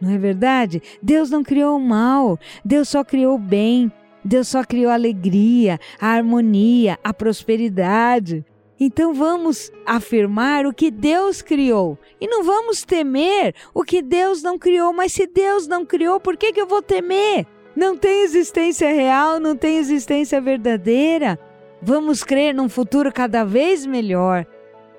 Não 0.00 0.10
é 0.10 0.18
verdade? 0.18 0.82
Deus 1.00 1.30
não 1.30 1.44
criou 1.44 1.76
o 1.76 1.80
mal, 1.80 2.36
Deus 2.64 2.88
só 2.88 3.04
criou 3.04 3.36
o 3.36 3.38
bem. 3.38 3.92
Deus 4.24 4.48
só 4.48 4.64
criou 4.64 4.90
a 4.90 4.94
alegria, 4.94 5.78
a 6.00 6.08
harmonia, 6.08 6.98
a 7.02 7.14
prosperidade. 7.14 8.44
Então 8.82 9.12
vamos 9.12 9.70
afirmar 9.84 10.64
o 10.64 10.72
que 10.72 10.90
Deus 10.90 11.42
criou 11.42 11.98
e 12.18 12.26
não 12.26 12.42
vamos 12.42 12.82
temer 12.82 13.54
o 13.74 13.84
que 13.84 14.00
Deus 14.00 14.42
não 14.42 14.58
criou. 14.58 14.90
Mas 14.94 15.12
se 15.12 15.26
Deus 15.26 15.68
não 15.68 15.84
criou, 15.84 16.18
por 16.18 16.34
que, 16.34 16.50
que 16.50 16.60
eu 16.62 16.66
vou 16.66 16.80
temer? 16.80 17.46
Não 17.76 17.94
tem 17.94 18.22
existência 18.22 18.90
real, 18.90 19.38
não 19.38 19.54
tem 19.54 19.76
existência 19.76 20.40
verdadeira. 20.40 21.38
Vamos 21.82 22.24
crer 22.24 22.54
num 22.54 22.70
futuro 22.70 23.12
cada 23.12 23.44
vez 23.44 23.84
melhor. 23.84 24.46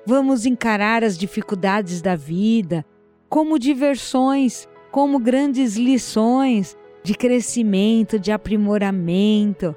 Vamos 0.06 0.46
encarar 0.46 1.02
as 1.02 1.18
dificuldades 1.18 2.00
da 2.00 2.14
vida 2.14 2.84
como 3.28 3.58
diversões, 3.58 4.68
como 4.92 5.18
grandes 5.18 5.76
lições 5.76 6.76
de 7.02 7.14
crescimento, 7.14 8.18
de 8.18 8.30
aprimoramento, 8.30 9.74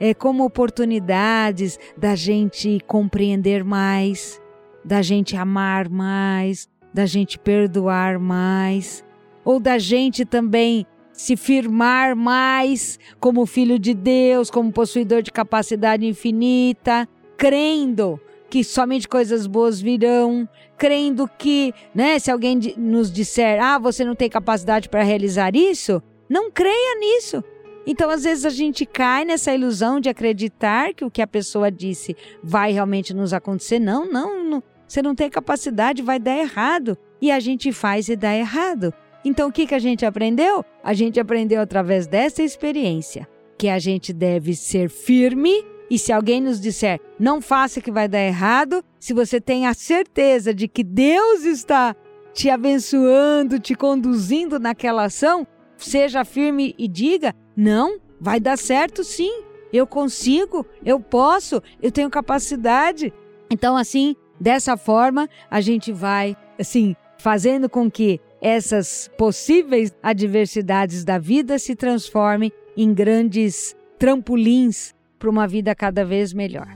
é 0.00 0.14
como 0.14 0.44
oportunidades 0.44 1.78
da 1.96 2.14
gente 2.14 2.80
compreender 2.86 3.64
mais, 3.64 4.40
da 4.84 5.02
gente 5.02 5.36
amar 5.36 5.88
mais, 5.88 6.68
da 6.92 7.06
gente 7.06 7.38
perdoar 7.38 8.18
mais, 8.18 9.04
ou 9.44 9.60
da 9.60 9.78
gente 9.78 10.24
também 10.24 10.86
se 11.12 11.36
firmar 11.36 12.14
mais 12.14 12.98
como 13.18 13.44
filho 13.44 13.78
de 13.78 13.92
Deus, 13.92 14.50
como 14.50 14.72
possuidor 14.72 15.20
de 15.20 15.32
capacidade 15.32 16.06
infinita, 16.06 17.08
crendo 17.36 18.20
que 18.48 18.64
somente 18.64 19.06
coisas 19.06 19.46
boas 19.46 19.80
virão, 19.80 20.48
crendo 20.76 21.28
que, 21.36 21.74
né, 21.94 22.18
se 22.18 22.30
alguém 22.30 22.58
nos 22.76 23.12
disser: 23.12 23.62
"Ah, 23.62 23.78
você 23.78 24.04
não 24.04 24.14
tem 24.14 24.30
capacidade 24.30 24.88
para 24.88 25.02
realizar 25.02 25.54
isso", 25.54 26.02
não 26.28 26.50
creia 26.50 26.98
nisso. 26.98 27.42
Então, 27.90 28.10
às 28.10 28.24
vezes, 28.24 28.44
a 28.44 28.50
gente 28.50 28.84
cai 28.84 29.24
nessa 29.24 29.54
ilusão 29.54 29.98
de 29.98 30.10
acreditar 30.10 30.92
que 30.92 31.06
o 31.06 31.10
que 31.10 31.22
a 31.22 31.26
pessoa 31.26 31.70
disse 31.70 32.14
vai 32.42 32.70
realmente 32.70 33.14
nos 33.14 33.32
acontecer. 33.32 33.78
Não, 33.78 34.04
não, 34.04 34.44
não 34.44 34.62
você 34.86 35.00
não 35.00 35.14
tem 35.14 35.30
capacidade, 35.30 36.02
vai 36.02 36.18
dar 36.18 36.36
errado. 36.36 36.98
E 37.20 37.30
a 37.30 37.40
gente 37.40 37.72
faz 37.72 38.10
e 38.10 38.14
dá 38.14 38.36
errado. 38.36 38.92
Então, 39.24 39.48
o 39.48 39.52
que, 39.52 39.66
que 39.66 39.74
a 39.74 39.78
gente 39.78 40.04
aprendeu? 40.04 40.62
A 40.84 40.92
gente 40.92 41.18
aprendeu 41.18 41.62
através 41.62 42.06
dessa 42.06 42.42
experiência 42.42 43.26
que 43.56 43.70
a 43.70 43.78
gente 43.78 44.12
deve 44.12 44.54
ser 44.54 44.90
firme 44.90 45.64
e 45.90 45.98
se 45.98 46.12
alguém 46.12 46.42
nos 46.42 46.60
disser 46.60 47.00
não 47.18 47.40
faça 47.40 47.80
que 47.80 47.90
vai 47.90 48.06
dar 48.06 48.20
errado, 48.20 48.84
se 49.00 49.14
você 49.14 49.40
tem 49.40 49.66
a 49.66 49.72
certeza 49.72 50.52
de 50.52 50.68
que 50.68 50.84
Deus 50.84 51.44
está 51.44 51.96
te 52.34 52.50
abençoando, 52.50 53.58
te 53.58 53.74
conduzindo 53.74 54.60
naquela 54.60 55.04
ação, 55.04 55.46
seja 55.78 56.24
firme 56.24 56.74
e 56.78 56.86
diga: 56.86 57.34
não, 57.60 57.98
vai 58.20 58.38
dar 58.38 58.56
certo 58.56 59.02
sim. 59.02 59.42
Eu 59.72 59.84
consigo, 59.84 60.64
eu 60.84 61.00
posso, 61.00 61.60
eu 61.82 61.90
tenho 61.90 62.08
capacidade. 62.08 63.12
Então, 63.50 63.76
assim, 63.76 64.14
dessa 64.40 64.76
forma, 64.76 65.28
a 65.50 65.60
gente 65.60 65.90
vai, 65.90 66.36
assim, 66.56 66.94
fazendo 67.18 67.68
com 67.68 67.90
que 67.90 68.20
essas 68.40 69.10
possíveis 69.18 69.92
adversidades 70.00 71.04
da 71.04 71.18
vida 71.18 71.58
se 71.58 71.74
transformem 71.74 72.52
em 72.76 72.94
grandes 72.94 73.74
trampolins 73.98 74.94
para 75.18 75.28
uma 75.28 75.48
vida 75.48 75.74
cada 75.74 76.04
vez 76.04 76.32
melhor. 76.32 76.72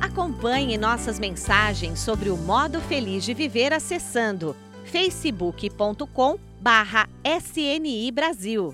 Acompanhe 0.00 0.76
nossas 0.76 1.20
mensagens 1.20 2.00
sobre 2.00 2.28
o 2.28 2.36
modo 2.36 2.80
feliz 2.80 3.22
de 3.22 3.32
viver 3.32 3.72
acessando 3.72 4.56
facebook.com 4.84 6.51
barra 6.62 7.08
SNI 7.24 8.12
Brasil. 8.12 8.72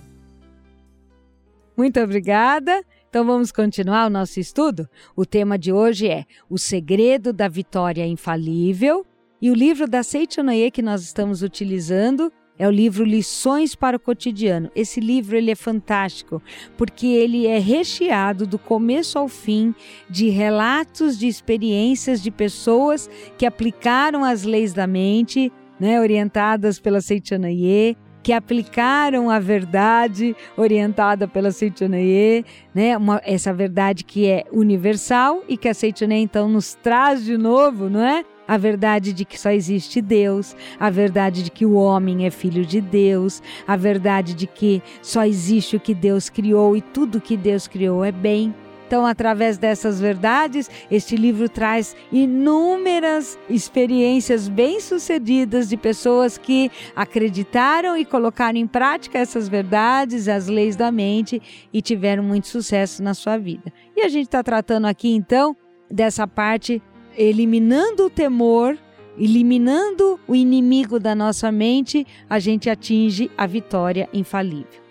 Muito 1.74 1.98
obrigada. 1.98 2.84
Então 3.08 3.24
vamos 3.24 3.50
continuar 3.50 4.06
o 4.06 4.10
nosso 4.10 4.38
estudo? 4.38 4.86
O 5.16 5.24
tema 5.24 5.58
de 5.58 5.72
hoje 5.72 6.06
é 6.06 6.26
O 6.50 6.58
Segredo 6.58 7.32
da 7.32 7.48
Vitória 7.48 8.06
Infalível 8.06 9.06
e 9.40 9.50
o 9.50 9.54
livro 9.54 9.88
da 9.88 10.02
Seichanoye 10.02 10.70
que 10.70 10.82
nós 10.82 11.02
estamos 11.02 11.42
utilizando 11.42 12.30
é 12.58 12.68
o 12.68 12.70
livro 12.70 13.04
Lições 13.04 13.74
para 13.74 13.96
o 13.96 14.00
Cotidiano. 14.00 14.70
Esse 14.74 15.00
livro 15.00 15.34
ele 15.34 15.50
é 15.50 15.54
fantástico 15.54 16.42
porque 16.76 17.06
ele 17.06 17.46
é 17.46 17.58
recheado 17.58 18.46
do 18.46 18.58
começo 18.58 19.18
ao 19.18 19.28
fim 19.28 19.74
de 20.10 20.28
relatos 20.28 21.18
de 21.18 21.26
experiências 21.26 22.20
de 22.20 22.30
pessoas 22.30 23.08
que 23.38 23.46
aplicaram 23.46 24.24
as 24.24 24.42
leis 24.42 24.74
da 24.74 24.86
mente 24.86 25.50
né, 25.78 26.00
orientadas 26.00 26.78
pela 26.78 27.00
Seichanaye, 27.00 27.96
que 28.22 28.32
aplicaram 28.32 29.30
a 29.30 29.38
verdade 29.38 30.36
orientada 30.56 31.26
pela 31.26 31.50
Seichanaye, 31.50 32.44
né, 32.74 32.96
uma, 32.96 33.22
essa 33.24 33.54
verdade 33.54 34.04
que 34.04 34.26
é 34.26 34.44
universal 34.52 35.42
e 35.48 35.56
que 35.56 35.68
a 35.68 35.74
Seichanaye 35.74 36.22
então 36.22 36.48
nos 36.48 36.74
traz 36.74 37.24
de 37.24 37.38
novo, 37.38 37.88
não 37.88 38.02
é? 38.02 38.24
A 38.46 38.56
verdade 38.56 39.12
de 39.12 39.24
que 39.26 39.38
só 39.38 39.50
existe 39.50 40.00
Deus, 40.00 40.56
a 40.80 40.88
verdade 40.88 41.42
de 41.42 41.50
que 41.50 41.66
o 41.66 41.74
homem 41.74 42.24
é 42.24 42.30
filho 42.30 42.64
de 42.64 42.80
Deus, 42.80 43.42
a 43.66 43.76
verdade 43.76 44.34
de 44.34 44.46
que 44.46 44.82
só 45.02 45.24
existe 45.24 45.76
o 45.76 45.80
que 45.80 45.94
Deus 45.94 46.30
criou 46.30 46.74
e 46.74 46.80
tudo 46.80 47.20
que 47.20 47.36
Deus 47.36 47.68
criou 47.68 48.02
é 48.04 48.10
bem. 48.10 48.54
Então, 48.88 49.04
através 49.04 49.58
dessas 49.58 50.00
verdades, 50.00 50.70
este 50.90 51.14
livro 51.14 51.46
traz 51.46 51.94
inúmeras 52.10 53.38
experiências 53.46 54.48
bem-sucedidas 54.48 55.68
de 55.68 55.76
pessoas 55.76 56.38
que 56.38 56.70
acreditaram 56.96 57.98
e 57.98 58.04
colocaram 58.06 58.58
em 58.58 58.66
prática 58.66 59.18
essas 59.18 59.46
verdades, 59.46 60.26
as 60.26 60.48
leis 60.48 60.74
da 60.74 60.90
mente 60.90 61.68
e 61.70 61.82
tiveram 61.82 62.22
muito 62.22 62.48
sucesso 62.48 63.02
na 63.02 63.12
sua 63.12 63.36
vida. 63.36 63.70
E 63.94 64.00
a 64.00 64.08
gente 64.08 64.24
está 64.24 64.42
tratando 64.42 64.86
aqui, 64.86 65.10
então, 65.10 65.54
dessa 65.90 66.26
parte 66.26 66.82
eliminando 67.14 68.06
o 68.06 68.10
temor 68.10 68.78
eliminando 69.18 70.18
o 70.28 70.34
inimigo 70.34 71.00
da 71.00 71.12
nossa 71.12 71.50
mente, 71.50 72.06
a 72.30 72.38
gente 72.38 72.70
atinge 72.70 73.28
a 73.36 73.48
vitória 73.48 74.08
infalível. 74.14 74.87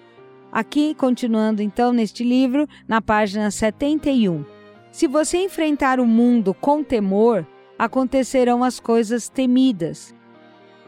Aqui, 0.51 0.95
continuando 0.95 1.61
então 1.61 1.91
neste 1.91 2.23
livro, 2.23 2.67
na 2.87 3.01
página 3.01 3.51
71. 3.51 4.45
Se 4.91 5.07
você 5.07 5.43
enfrentar 5.43 5.99
o 5.99 6.05
mundo 6.05 6.53
com 6.53 6.83
temor, 6.83 7.45
acontecerão 7.77 8.63
as 8.63 8.79
coisas 8.79 9.29
temidas. 9.29 10.15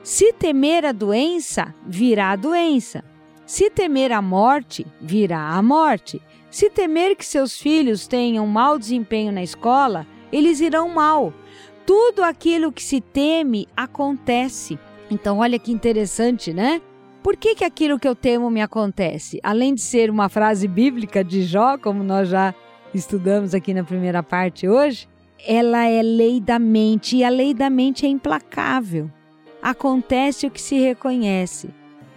Se 0.02 0.34
temer 0.34 0.86
a 0.86 0.92
doença, 0.92 1.76
virá 1.86 2.32
a 2.32 2.36
doença. 2.36 3.04
Se 3.46 3.70
temer 3.70 4.12
a 4.12 4.22
morte, 4.22 4.88
virá 5.02 5.50
a 5.50 5.62
morte. 5.62 6.22
Se 6.50 6.70
temer 6.70 7.16
que 7.16 7.26
seus 7.26 7.60
filhos 7.60 8.08
tenham 8.08 8.48
mau 8.48 8.80
desempenho 8.80 9.32
na 9.32 9.44
escola, 9.44 10.08
eles 10.32 10.62
irão 10.62 10.90
mal. 10.90 11.34
Tudo 11.86 12.24
aquilo 12.24 12.72
que 12.72 12.84
se 12.84 13.02
teme 13.02 13.68
acontece. 13.76 14.80
Então, 15.12 15.40
olha 15.40 15.60
que 15.60 15.72
interessante, 15.72 16.54
né? 16.54 16.82
Por 17.22 17.36
que, 17.36 17.56
que 17.56 17.66
aquilo 17.66 18.00
que 18.00 18.08
eu 18.08 18.16
temo 18.16 18.50
me 18.50 18.62
acontece? 18.62 19.40
Além 19.44 19.74
de 19.74 19.82
ser 19.82 20.10
uma 20.10 20.30
frase 20.30 20.68
bíblica 20.68 21.24
de 21.24 21.44
Jó, 21.44 21.78
como 21.78 22.02
nós 22.02 22.30
já 22.30 22.56
estudamos 22.94 23.54
aqui 23.54 23.74
na 23.74 23.84
primeira 23.84 24.24
parte 24.24 24.68
hoje, 24.68 25.08
ela 25.46 25.86
é 25.86 26.02
lei 26.02 26.40
da 26.40 26.58
mente 26.58 27.18
e 27.18 27.24
a 27.24 27.30
lei 27.30 27.54
da 27.54 27.70
mente 27.70 28.06
é 28.06 28.10
implacável. 28.10 29.12
Acontece 29.62 30.48
o 30.48 30.52
que 30.52 30.62
se 30.62 30.80
reconhece. 30.80 31.70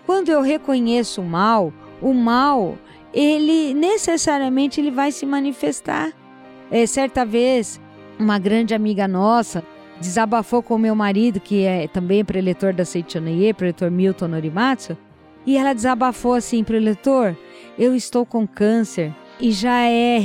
Quando 0.07 0.31
eu 0.31 0.41
reconheço 0.41 1.21
o 1.21 1.25
mal, 1.25 1.73
o 2.01 2.15
mal, 2.15 2.79
ele 3.13 3.75
necessariamente 3.75 4.81
ele 4.81 4.91
vai 4.91 5.11
se 5.11 5.27
manifestar. 5.27 6.13
É, 6.71 6.87
certa 6.87 7.25
vez, 7.25 7.81
uma 8.19 8.39
grande 8.39 8.75
amiga 8.75 9.07
nossa 9.09 9.65
desabafou 10.01 10.63
com 10.63 10.77
meu 10.79 10.95
marido, 10.95 11.41
que 11.41 11.65
é 11.65 11.89
também 11.89 12.25
preletor 12.25 12.73
da 12.73 12.85
Seichonaye, 12.85 13.53
preletor 13.53 13.91
Milton 13.91 14.29
Norimatsu, 14.29 14.97
e 15.47 15.57
ela 15.57 15.73
desabafou 15.73 16.35
assim, 16.35 16.63
preletor, 16.63 17.37
eu 17.79 17.95
estou 17.95 18.25
com 18.25 18.47
câncer 18.47 19.15
e 19.41 19.51
já 19.51 19.83
é, 19.83 20.19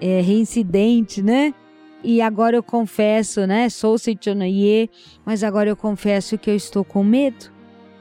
é 0.00 0.20
reincidente, 0.20 1.22
né? 1.22 1.54
E 2.02 2.22
agora 2.22 2.56
eu 2.56 2.62
confesso, 2.62 3.46
né? 3.46 3.68
Sou 3.68 3.98
Seichonaye, 3.98 4.88
mas 5.24 5.42
agora 5.44 5.68
eu 5.68 5.76
confesso 5.76 6.38
que 6.38 6.50
eu 6.50 6.56
estou 6.56 6.84
com 6.84 7.02
medo. 7.04 7.52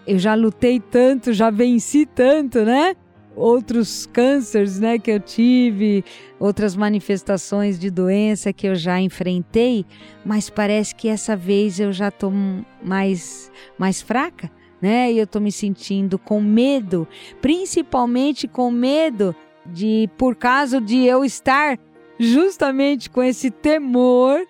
Eu 0.07 0.17
já 0.17 0.35
lutei 0.35 0.79
tanto, 0.79 1.33
já 1.33 1.49
venci 1.49 2.05
tanto, 2.05 2.63
né? 2.63 2.95
Outros 3.39 4.05
cânceres, 4.05 4.79
né, 4.79 4.99
que 4.99 5.09
eu 5.09 5.19
tive, 5.19 6.03
outras 6.37 6.75
manifestações 6.75 7.79
de 7.79 7.89
doença 7.89 8.51
que 8.51 8.67
eu 8.67 8.75
já 8.75 8.99
enfrentei, 8.99 9.85
mas 10.25 10.49
parece 10.49 10.93
que 10.93 11.07
essa 11.07 11.35
vez 11.35 11.79
eu 11.79 11.93
já 11.93 12.11
tô 12.11 12.31
mais 12.83 13.49
mais 13.77 14.01
fraca, 14.01 14.51
né? 14.81 15.11
E 15.11 15.17
eu 15.17 15.25
tô 15.25 15.39
me 15.39 15.51
sentindo 15.51 16.19
com 16.19 16.41
medo, 16.41 17.07
principalmente 17.41 18.47
com 18.47 18.69
medo 18.69 19.33
de 19.65 20.09
por 20.17 20.35
causa 20.35 20.81
de 20.81 21.05
eu 21.05 21.23
estar 21.23 21.79
justamente 22.19 23.09
com 23.09 23.23
esse 23.23 23.49
temor 23.49 24.45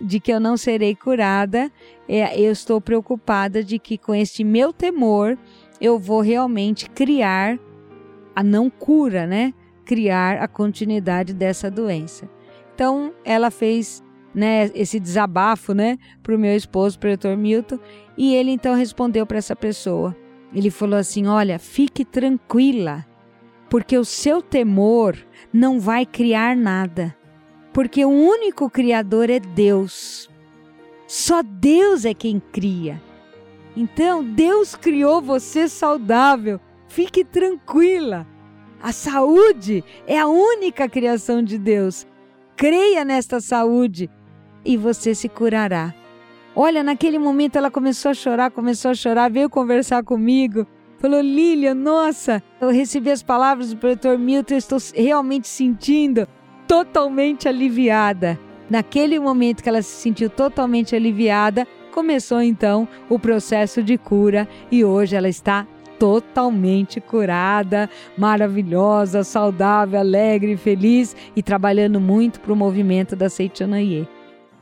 de 0.00 0.18
que 0.18 0.32
eu 0.32 0.40
não 0.40 0.56
serei 0.56 0.94
curada, 0.94 1.70
é, 2.08 2.40
eu 2.40 2.52
estou 2.52 2.80
preocupada 2.80 3.62
de 3.62 3.78
que 3.78 3.98
com 3.98 4.14
este 4.14 4.42
meu 4.42 4.72
temor 4.72 5.36
eu 5.78 5.98
vou 5.98 6.20
realmente 6.20 6.88
criar 6.88 7.58
a 8.34 8.42
não 8.42 8.70
cura, 8.70 9.26
né? 9.26 9.52
Criar 9.84 10.42
a 10.42 10.48
continuidade 10.48 11.32
dessa 11.34 11.70
doença. 11.70 12.28
Então, 12.74 13.12
ela 13.24 13.50
fez 13.50 14.02
né, 14.34 14.70
esse 14.74 15.00
desabafo 15.00 15.74
né, 15.74 15.98
para 16.22 16.34
o 16.34 16.38
meu 16.38 16.54
esposo, 16.54 16.96
o 16.96 17.00
pretor 17.00 17.36
Milton, 17.36 17.78
e 18.16 18.34
ele 18.34 18.50
então 18.50 18.74
respondeu 18.74 19.26
para 19.26 19.38
essa 19.38 19.56
pessoa. 19.56 20.16
Ele 20.54 20.70
falou 20.70 20.98
assim: 20.98 21.26
Olha, 21.26 21.58
fique 21.58 22.04
tranquila, 22.04 23.06
porque 23.68 23.96
o 23.96 24.04
seu 24.04 24.42
temor 24.42 25.16
não 25.52 25.78
vai 25.78 26.04
criar 26.04 26.56
nada, 26.56 27.16
porque 27.72 28.04
o 28.04 28.10
único 28.10 28.68
Criador 28.70 29.30
é 29.30 29.40
Deus. 29.40 30.28
Só 31.06 31.42
Deus 31.42 32.04
é 32.04 32.14
quem 32.14 32.40
cria. 32.52 33.02
Então, 33.76 34.22
Deus 34.22 34.74
criou 34.74 35.20
você 35.20 35.68
saudável. 35.68 36.60
Fique 36.90 37.24
tranquila. 37.24 38.26
A 38.82 38.90
saúde 38.90 39.84
é 40.08 40.18
a 40.18 40.26
única 40.26 40.88
criação 40.88 41.40
de 41.40 41.56
Deus. 41.56 42.04
Creia 42.56 43.04
nesta 43.04 43.40
saúde 43.40 44.10
e 44.64 44.76
você 44.76 45.14
se 45.14 45.28
curará. 45.28 45.94
Olha, 46.54 46.82
naquele 46.82 47.16
momento 47.16 47.54
ela 47.54 47.70
começou 47.70 48.10
a 48.10 48.14
chorar, 48.14 48.50
começou 48.50 48.90
a 48.90 48.94
chorar, 48.94 49.30
veio 49.30 49.48
conversar 49.48 50.02
comigo. 50.02 50.66
Falou, 50.98 51.20
Lilian, 51.20 51.74
nossa, 51.74 52.42
eu 52.60 52.70
recebi 52.70 53.08
as 53.08 53.22
palavras 53.22 53.70
do 53.70 53.76
pretor 53.76 54.18
Milton, 54.18 54.56
estou 54.56 54.78
realmente 54.92 55.46
sentindo 55.46 56.26
totalmente 56.66 57.48
aliviada. 57.48 58.36
Naquele 58.68 59.20
momento 59.20 59.62
que 59.62 59.68
ela 59.68 59.80
se 59.80 59.94
sentiu 60.02 60.28
totalmente 60.28 60.96
aliviada, 60.96 61.68
começou 61.92 62.42
então 62.42 62.88
o 63.08 63.16
processo 63.16 63.80
de 63.80 63.96
cura 63.96 64.48
e 64.72 64.84
hoje 64.84 65.14
ela 65.14 65.28
está 65.28 65.64
totalmente 66.00 66.98
curada, 66.98 67.90
maravilhosa, 68.16 69.22
saudável, 69.22 70.00
alegre, 70.00 70.56
feliz 70.56 71.14
e 71.36 71.42
trabalhando 71.42 72.00
muito 72.00 72.40
para 72.40 72.54
o 72.54 72.56
movimento 72.56 73.14
da 73.14 73.28
Seichanaye. 73.28 74.08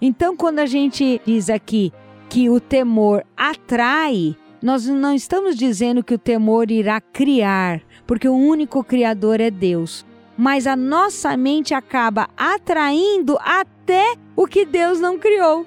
Então, 0.03 0.37
quando 0.37 0.59
a 0.59 0.67
gente 0.67 1.21
diz 1.25 1.49
aqui 1.49 1.93
que 2.29 2.51
o 2.51 2.59
temor 2.59 3.25
atrai, 3.37 4.37
nós 4.61 4.87
não 4.87 5.15
estamos 5.15 5.57
dizendo 5.57 6.03
que 6.03 6.15
o 6.15 6.19
temor 6.19 6.73
irá 6.73 7.01
criar, 7.01 7.83
porque 8.05 8.29
o 8.29 8.35
único 8.35 8.83
criador 8.83 9.41
é 9.41 9.49
Deus. 9.51 10.05
Mas 10.37 10.67
a 10.67 10.75
nossa 10.75 11.37
mente 11.37 11.73
acaba 11.73 12.29
atraindo 12.37 13.39
até 13.41 14.15
o 14.35 14.45
que 14.45 14.67
Deus 14.67 15.01
não 15.01 15.17
criou. 15.19 15.65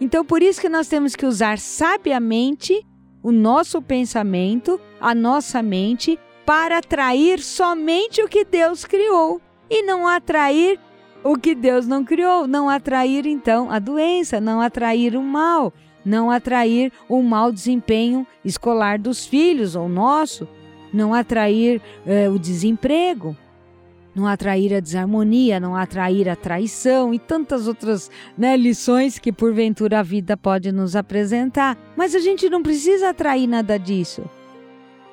Então, 0.00 0.24
por 0.24 0.42
isso 0.42 0.60
que 0.60 0.68
nós 0.68 0.86
temos 0.86 1.16
que 1.16 1.26
usar 1.26 1.58
sabiamente 1.58 2.86
o 3.22 3.32
nosso 3.32 3.80
pensamento, 3.82 4.80
a 5.00 5.14
nossa 5.14 5.62
mente, 5.62 6.18
para 6.46 6.78
atrair 6.78 7.40
somente 7.40 8.22
o 8.22 8.28
que 8.28 8.44
Deus 8.44 8.84
criou 8.84 9.40
e 9.68 9.82
não 9.82 10.06
atrair 10.06 10.80
o 11.22 11.36
que 11.36 11.54
Deus 11.54 11.86
não 11.86 12.04
criou, 12.04 12.46
não 12.46 12.68
atrair 12.68 13.26
então 13.26 13.70
a 13.70 13.78
doença, 13.78 14.40
não 14.40 14.60
atrair 14.60 15.16
o 15.16 15.22
mal, 15.22 15.72
não 16.04 16.30
atrair 16.30 16.92
o 17.08 17.22
mau 17.22 17.52
desempenho 17.52 18.26
escolar 18.44 18.98
dos 18.98 19.26
filhos 19.26 19.74
ou 19.74 19.88
nosso, 19.88 20.48
não 20.92 21.12
atrair 21.12 21.82
eh, 22.06 22.28
o 22.30 22.38
desemprego 22.38 23.36
não 24.18 24.26
atrair 24.26 24.74
a 24.74 24.80
desarmonia, 24.80 25.60
não 25.60 25.76
atrair 25.76 26.28
a 26.28 26.34
traição 26.34 27.14
e 27.14 27.18
tantas 27.18 27.68
outras 27.68 28.10
né, 28.36 28.56
lições 28.56 29.18
que 29.18 29.32
porventura 29.32 30.00
a 30.00 30.02
vida 30.02 30.36
pode 30.36 30.72
nos 30.72 30.96
apresentar. 30.96 31.78
Mas 31.96 32.14
a 32.14 32.18
gente 32.18 32.50
não 32.50 32.62
precisa 32.62 33.10
atrair 33.10 33.46
nada 33.46 33.78
disso. 33.78 34.24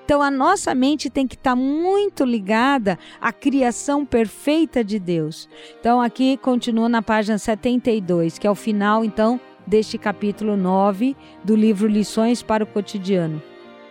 Então 0.04 0.22
a 0.22 0.30
nossa 0.30 0.74
mente 0.76 1.10
tem 1.10 1.28
que 1.28 1.36
estar 1.36 1.52
tá 1.52 1.56
muito 1.56 2.24
ligada 2.24 2.98
à 3.22 3.32
criação 3.32 4.06
perfeita 4.06 4.84
de 4.84 5.00
Deus. 5.00 5.48
Então 5.80 6.02
aqui 6.02 6.38
continua 6.38 6.89
na 6.89 7.02
página 7.02 7.38
72, 7.38 8.38
que 8.38 8.48
é 8.48 8.52
o 8.52 8.56
final 8.56 9.06
então 9.06 9.39
deste 9.65 9.98
capítulo 9.98 10.56
9 10.58 11.15
do 11.44 11.56
livro 11.56 11.88
Lições 11.88 12.44
para 12.44 12.63
o 12.63 12.68
Cotidiano. 12.68 13.41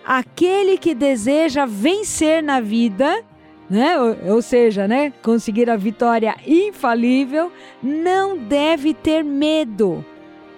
Aquele 0.05 0.77
que 0.77 0.95
deseja 0.95 1.67
vencer 1.67 2.43
na 2.43 2.61
vida 2.61 3.25
né? 3.69 3.99
Ou, 3.99 4.35
ou 4.35 4.43
seja, 4.43 4.87
né? 4.87 5.13
conseguir 5.23 5.71
a 5.71 5.77
vitória 5.77 6.37
infalível, 6.47 7.51
não 7.83 8.37
deve 8.37 8.95
ter 8.95 9.25
medo. 9.25 10.05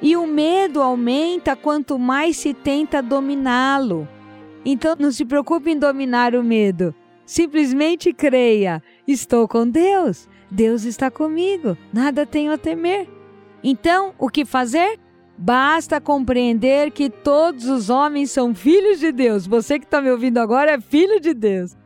E 0.03 0.17
o 0.17 0.27
medo 0.27 0.83
aumenta 0.83 1.57
quanto 1.57 1.99
mais 1.99 2.37
se 2.37 2.53
tenta 2.53 3.03
dominá-lo. 3.03 4.07
Então 4.65 4.97
não 4.99 5.11
se 5.11 5.25
preocupe 5.25 5.71
em 5.71 5.79
dominar 5.79 6.35
o 6.35 6.43
medo. 6.43 6.95
Simplesmente 7.25 8.13
creia: 8.13 8.83
estou 9.07 9.49
com 9.49 9.69
Deus, 9.69 10.29
Deus 10.51 10.85
está 10.85 11.11
comigo, 11.11 11.77
nada 11.93 12.27
tenho 12.27 12.53
a 12.53 12.59
temer. 12.59 13.09
Então, 13.63 14.15
o 14.19 14.29
que 14.29 14.45
fazer? 14.45 14.99
Basta 15.37 16.01
compreender 16.01 16.93
que 16.93 17.11
todos 17.11 17.67
os 17.67 17.91
homens 17.91 18.31
são 18.31 18.55
filhos 18.55 19.01
de 19.01 19.13
Deus. 19.13 19.47
Você 19.47 19.79
que 19.79 19.85
está 19.85 20.01
me 20.01 20.11
ouvindo 20.11 20.39
agora 20.39 20.73
é 20.73 20.81
filho 20.81 21.21
de 21.21 21.35
Deus. 21.35 21.77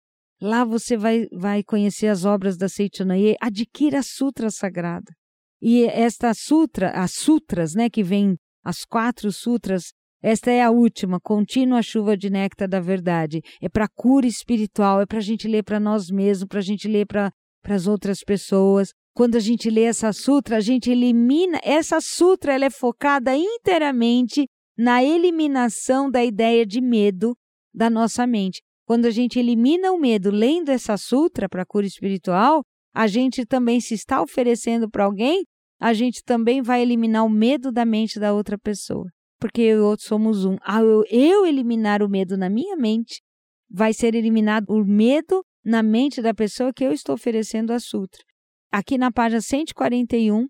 Lá 0.43 0.65
você 0.65 0.97
vai, 0.97 1.29
vai 1.31 1.63
conhecer 1.63 2.09
as 2.09 2.25
obras 2.25 2.57
da 2.57 2.69
Seitanaye. 2.69 3.37
Adquira 3.41 4.01
a 4.01 4.03
Sutra 4.03 4.51
Sagrada. 4.51 5.15
E 5.63 5.85
esta 5.85 6.35
sutra, 6.35 6.91
as 6.91 7.13
sutras, 7.13 7.77
né, 7.77 7.89
que 7.89 8.03
vem 8.03 8.37
as 8.65 8.85
quatro 8.85 9.31
sutras, 9.31 9.93
esta 10.23 10.51
é 10.51 10.63
a 10.63 10.71
última, 10.71 11.19
contínua 11.19 11.83
chuva 11.83 12.15
de 12.15 12.29
néctar 12.29 12.69
da 12.69 12.79
verdade. 12.79 13.41
É 13.61 13.69
para 13.71 13.89
cura 13.89 14.27
espiritual, 14.27 15.01
é 15.01 15.07
para 15.07 15.19
a 15.19 15.23
gente 15.23 15.49
ler 15.49 15.63
para 15.63 15.81
nós 15.81 16.11
mesmos, 16.11 16.47
para 16.47 16.59
a 16.59 16.63
gente 16.63 16.87
ler 16.87 17.07
para 17.07 17.33
as 17.65 17.87
outras 17.87 18.21
pessoas. 18.21 18.93
Quando 19.15 19.37
a 19.37 19.41
gente 19.41 19.71
lê 19.71 19.85
essa 19.85 20.13
sutra, 20.13 20.59
a 20.59 20.61
gente 20.61 20.91
elimina. 20.91 21.59
Essa 21.65 22.01
sutra 22.03 22.53
ela 22.53 22.67
é 22.67 22.71
focada 22.71 23.35
inteiramente 23.35 24.47
na 24.77 25.03
eliminação 25.03 26.11
da 26.11 26.23
ideia 26.23 26.67
de 26.67 26.81
medo 26.83 27.35
da 27.75 27.89
nossa 27.89 28.27
mente. 28.27 28.61
Quando 28.87 29.07
a 29.07 29.11
gente 29.11 29.39
elimina 29.39 29.91
o 29.93 29.99
medo 29.99 30.31
lendo 30.31 30.69
essa 30.69 30.97
sutra 30.99 31.49
para 31.49 31.65
cura 31.65 31.87
espiritual, 31.87 32.63
a 32.95 33.07
gente 33.07 33.47
também 33.47 33.81
se 33.81 33.95
está 33.95 34.21
oferecendo 34.21 34.91
para 34.91 35.05
alguém, 35.05 35.45
a 35.81 35.95
gente 35.95 36.23
também 36.25 36.61
vai 36.61 36.83
eliminar 36.83 37.25
o 37.25 37.31
medo 37.31 37.73
da 37.73 37.87
mente 37.87 38.19
da 38.21 38.35
outra 38.35 38.59
pessoa. 38.59 39.07
Porque 39.41 39.63
eu 39.63 39.79
e 39.79 39.81
outro 39.81 40.07
somos 40.07 40.45
um. 40.45 40.57
Ao 40.61 40.85
eu, 41.11 41.47
eliminar 41.47 42.03
o 42.03 42.09
medo 42.09 42.37
na 42.37 42.51
minha 42.51 42.77
mente, 42.77 43.23
vai 43.71 43.93
ser 43.93 44.15
eliminado 44.15 44.67
o 44.69 44.85
medo 44.85 45.43
na 45.65 45.83
mente 45.83 46.21
da 46.21 46.35
pessoa 46.35 46.73
que 46.73 46.85
eu 46.85 46.93
estou 46.93 47.15
oferecendo 47.15 47.73
a 47.73 47.81
sutra. 47.81 48.23
Aqui 48.71 48.99
na 48.99 49.11
página 49.11 49.41
141 49.41 50.47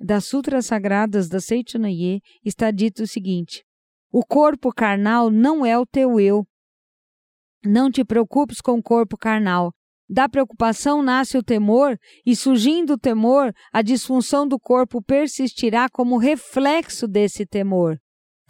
das 0.00 0.24
Sutras 0.24 0.66
Sagradas 0.66 1.28
da 1.28 1.40
Seichanaye 1.40 2.20
está 2.44 2.70
dito 2.70 3.04
o 3.04 3.06
seguinte: 3.06 3.62
O 4.10 4.24
corpo 4.24 4.72
carnal 4.72 5.30
não 5.30 5.64
é 5.64 5.78
o 5.78 5.86
teu 5.86 6.18
eu, 6.18 6.44
não 7.64 7.90
te 7.90 8.04
preocupes 8.04 8.60
com 8.60 8.72
o 8.72 8.82
corpo 8.82 9.16
carnal. 9.16 9.72
Da 10.08 10.28
preocupação 10.28 11.02
nasce 11.02 11.38
o 11.38 11.42
temor, 11.42 11.96
e 12.26 12.34
surgindo 12.36 12.94
o 12.94 12.98
temor, 12.98 13.52
a 13.72 13.80
disfunção 13.80 14.46
do 14.46 14.58
corpo 14.58 15.00
persistirá 15.00 15.88
como 15.88 16.18
reflexo 16.18 17.06
desse 17.06 17.46
temor. 17.46 17.98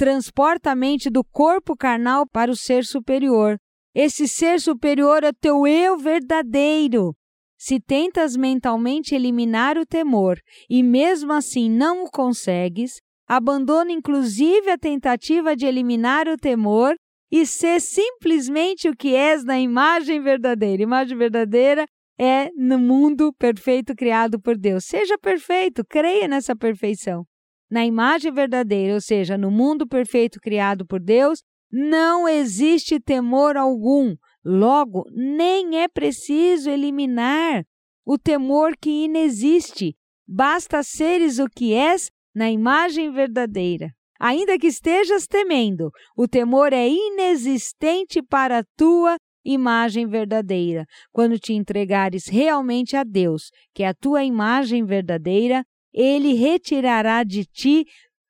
Transporta 0.03 0.73
a 0.73 0.75
mente 0.75 1.09
do 1.09 1.23
corpo 1.23 1.77
carnal 1.77 2.27
para 2.27 2.51
o 2.51 2.57
ser 2.57 2.85
superior. 2.85 3.57
Esse 3.95 4.27
ser 4.27 4.61
superior 4.61 5.23
é 5.23 5.31
teu 5.33 5.65
eu 5.65 5.97
verdadeiro. 5.97 7.15
Se 7.57 7.79
tentas 7.79 8.37
mentalmente 8.37 9.15
eliminar 9.15 9.79
o 9.79 9.87
temor 9.87 10.41
e 10.69 10.83
mesmo 10.83 11.33
assim 11.33 11.71
não 11.71 12.03
o 12.03 12.11
consegues, 12.11 12.95
abandona 13.29 13.93
inclusive 13.93 14.73
a 14.73 14.77
tentativa 14.77 15.55
de 15.55 15.67
eliminar 15.67 16.27
o 16.27 16.37
temor 16.37 16.97
e 17.31 17.47
ser 17.47 17.81
simplesmente 17.81 18.89
o 18.89 18.97
que 18.97 19.15
és 19.15 19.45
na 19.45 19.61
imagem 19.61 20.21
verdadeira. 20.21 20.83
Imagem 20.83 21.17
verdadeira 21.17 21.87
é 22.19 22.51
no 22.57 22.77
mundo 22.77 23.33
perfeito 23.39 23.95
criado 23.95 24.41
por 24.41 24.59
Deus. 24.59 24.85
Seja 24.85 25.17
perfeito, 25.17 25.85
creia 25.89 26.27
nessa 26.27 26.57
perfeição. 26.57 27.25
Na 27.73 27.87
imagem 27.87 28.31
verdadeira, 28.31 28.93
ou 28.93 29.01
seja, 29.01 29.39
no 29.39 29.51
mundo 29.51 29.89
perfeito 29.89 30.39
criado 30.39 30.85
por 30.87 31.01
Deus, 31.01 31.43
não 31.73 32.29
existe 32.29 33.01
temor 33.01 33.57
algum. 33.57 34.15
Logo, 34.45 35.07
nem 35.11 35.81
é 35.81 35.89
preciso 35.89 36.69
eliminar 36.69 37.65
o 38.05 38.19
temor 38.19 38.75
que 38.79 39.05
inexiste. 39.05 39.97
Basta 40.29 40.83
seres 40.83 41.39
o 41.39 41.47
que 41.49 41.73
és 41.73 42.11
na 42.35 42.51
imagem 42.51 43.11
verdadeira. 43.11 43.89
Ainda 44.21 44.59
que 44.59 44.67
estejas 44.67 45.27
temendo, 45.27 45.91
o 46.15 46.29
temor 46.29 46.75
é 46.75 46.87
inexistente 46.87 48.21
para 48.21 48.59
a 48.59 48.65
tua 48.77 49.17
imagem 49.43 50.07
verdadeira. 50.07 50.85
Quando 51.11 51.39
te 51.39 51.55
entregares 51.55 52.27
realmente 52.27 52.99
a 52.99 53.03
Deus, 53.03 53.45
que 53.75 53.83
é 53.83 53.89
a 53.89 53.95
tua 53.95 54.25
imagem 54.25 54.85
verdadeira, 54.85 55.65
ele 55.93 56.35
retirará 56.35 57.23
de 57.23 57.45
ti 57.45 57.85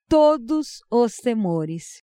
todos 0.08 0.80
os 0.90 1.16
temores. 1.16 2.02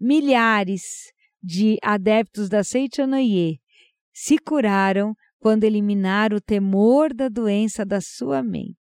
Milhares 0.00 1.10
de 1.42 1.78
adeptos 1.82 2.48
da 2.48 2.62
Seichanoye 2.62 3.58
se 4.12 4.38
curaram 4.38 5.14
quando 5.38 5.64
eliminaram 5.64 6.36
o 6.36 6.40
temor 6.40 7.14
da 7.14 7.28
doença 7.28 7.84
da 7.84 8.00
sua 8.00 8.42
mente. 8.42 8.76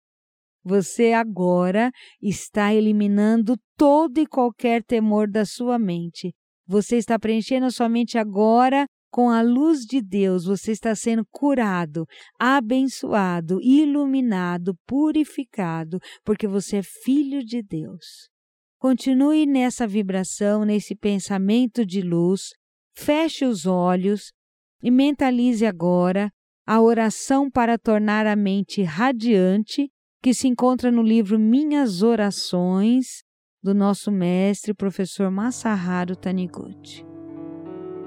Você 0.64 1.12
agora 1.12 1.90
está 2.20 2.74
eliminando 2.74 3.56
todo 3.76 4.18
e 4.18 4.26
qualquer 4.26 4.82
temor 4.82 5.28
da 5.28 5.44
sua 5.44 5.78
mente. 5.78 6.34
Você 6.66 6.96
está 6.96 7.18
preenchendo 7.18 7.66
a 7.66 7.70
sua 7.70 7.88
mente 7.88 8.18
agora 8.18 8.86
com 9.10 9.30
a 9.30 9.42
luz 9.42 9.80
de 9.80 10.00
Deus. 10.00 10.44
Você 10.44 10.72
está 10.72 10.94
sendo 10.94 11.24
curado, 11.30 12.06
abençoado, 12.38 13.60
iluminado, 13.62 14.74
purificado, 14.86 15.98
porque 16.24 16.46
você 16.46 16.78
é 16.78 16.82
filho 16.82 17.44
de 17.44 17.62
Deus. 17.62 18.28
Continue 18.78 19.44
nessa 19.44 19.86
vibração, 19.86 20.64
nesse 20.64 20.94
pensamento 20.94 21.84
de 21.84 22.00
luz. 22.00 22.50
Feche 22.96 23.44
os 23.44 23.66
olhos 23.66 24.32
e 24.82 24.90
mentalize 24.90 25.66
agora 25.66 26.30
a 26.66 26.80
oração 26.80 27.50
para 27.50 27.78
tornar 27.78 28.26
a 28.26 28.36
mente 28.36 28.82
radiante 28.82 29.88
que 30.22 30.34
se 30.34 30.48
encontra 30.48 30.90
no 30.90 31.02
livro 31.02 31.38
Minhas 31.38 32.02
Orações, 32.02 33.22
do 33.62 33.74
nosso 33.74 34.10
mestre, 34.10 34.74
professor 34.74 35.30
Masaharu 35.30 36.14
Taniguchi. 36.14 37.07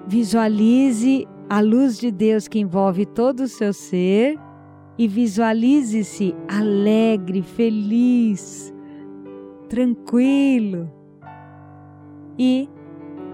Visualize 0.08 1.28
a 1.50 1.60
luz 1.60 2.00
de 2.00 2.12
Deus 2.12 2.48
que 2.48 2.60
envolve 2.60 3.06
todo 3.06 3.42
o 3.42 3.48
seu 3.48 3.74
ser 3.74 4.40
e 4.98 5.08
visualize-se 5.08 6.36
alegre, 6.48 7.42
feliz, 7.42 8.74
tranquilo. 9.70 10.92
E 12.38 12.70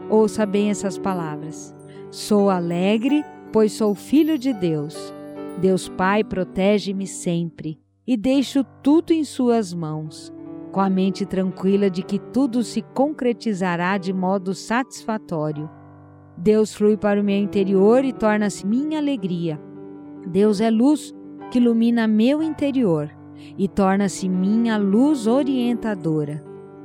ouça 0.09 0.45
bem 0.45 0.69
essas 0.69 0.97
palavras: 0.97 1.75
Sou 2.11 2.49
alegre, 2.49 3.23
pois 3.51 3.73
sou 3.73 3.95
filho 3.95 4.37
de 4.37 4.53
Deus. 4.53 5.13
Deus 5.59 5.89
Pai 5.89 6.23
protege-me 6.23 7.07
sempre 7.07 7.79
e 8.05 8.15
deixo 8.15 8.63
tudo 8.83 9.11
em 9.11 9.23
Suas 9.23 9.73
mãos, 9.73 10.31
com 10.71 10.79
a 10.79 10.89
mente 10.89 11.25
tranquila 11.25 11.89
de 11.89 12.03
que 12.03 12.19
tudo 12.19 12.63
se 12.63 12.81
concretizará 12.81 13.97
de 13.97 14.13
modo 14.13 14.53
satisfatório. 14.53 15.69
Deus 16.37 16.73
flui 16.75 16.95
para 16.95 17.19
o 17.19 17.23
meu 17.23 17.37
interior 17.37 18.05
e 18.05 18.13
torna-se 18.13 18.65
minha 18.65 18.99
alegria. 18.99 19.59
Deus 20.27 20.61
é 20.61 20.69
luz 20.69 21.13
que 21.51 21.57
ilumina 21.57 22.07
meu 22.07 22.43
interior 22.43 23.09
e 23.57 23.67
torna-se 23.67 24.29
minha 24.29 24.77
luz 24.77 25.25
orientadora. 25.25 26.43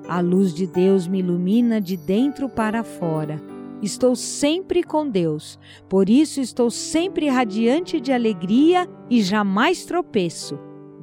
A 0.09 0.21
luz 0.21 0.55
de 0.55 0.67
Deus 0.67 1.07
me 1.07 1.21
ilumina 1.21 1.81
de 1.81 1.97
dentro 1.97 2.49
para 2.49 2.83
fora. 2.83 3.41
Estou 3.83 4.15
sempre 4.15 4.83
com 4.83 5.09
Deus, 5.09 5.59
por 5.89 6.09
isso 6.09 6.41
estou 6.41 6.71
sempre 6.71 7.29
radiante 7.29 8.01
de 8.01 8.13
alegria 8.13 8.89
e 9.11 9.21
jamais 9.23 9.85
tropeço. 9.85 10.59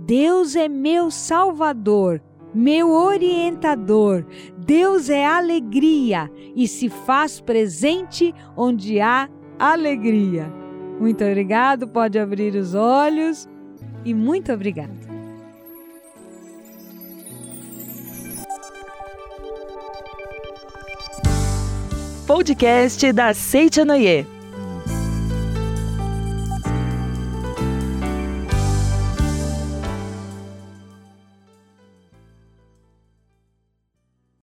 Deus 0.05 0.55
é 0.55 0.69
meu 0.69 1.11
Salvador, 1.11 2.21
meu 2.53 2.89
orientador. 2.89 4.25
Deus 4.69 5.09
é 5.09 5.25
alegria 5.25 6.29
e 6.55 6.67
se 6.67 6.89
faz 6.89 7.41
presente 7.41 8.31
onde 8.55 9.01
há 9.01 9.27
alegria. 9.57 10.45
Muito 10.99 11.23
obrigado, 11.23 11.87
pode 11.87 12.19
abrir 12.19 12.53
os 12.53 12.75
olhos 12.75 13.49
e 14.05 14.13
muito 14.13 14.53
obrigado. 14.53 14.91
Podcast 22.27 23.11
da 23.11 23.33
Seite 23.33 23.83
Noyer. 23.83 24.38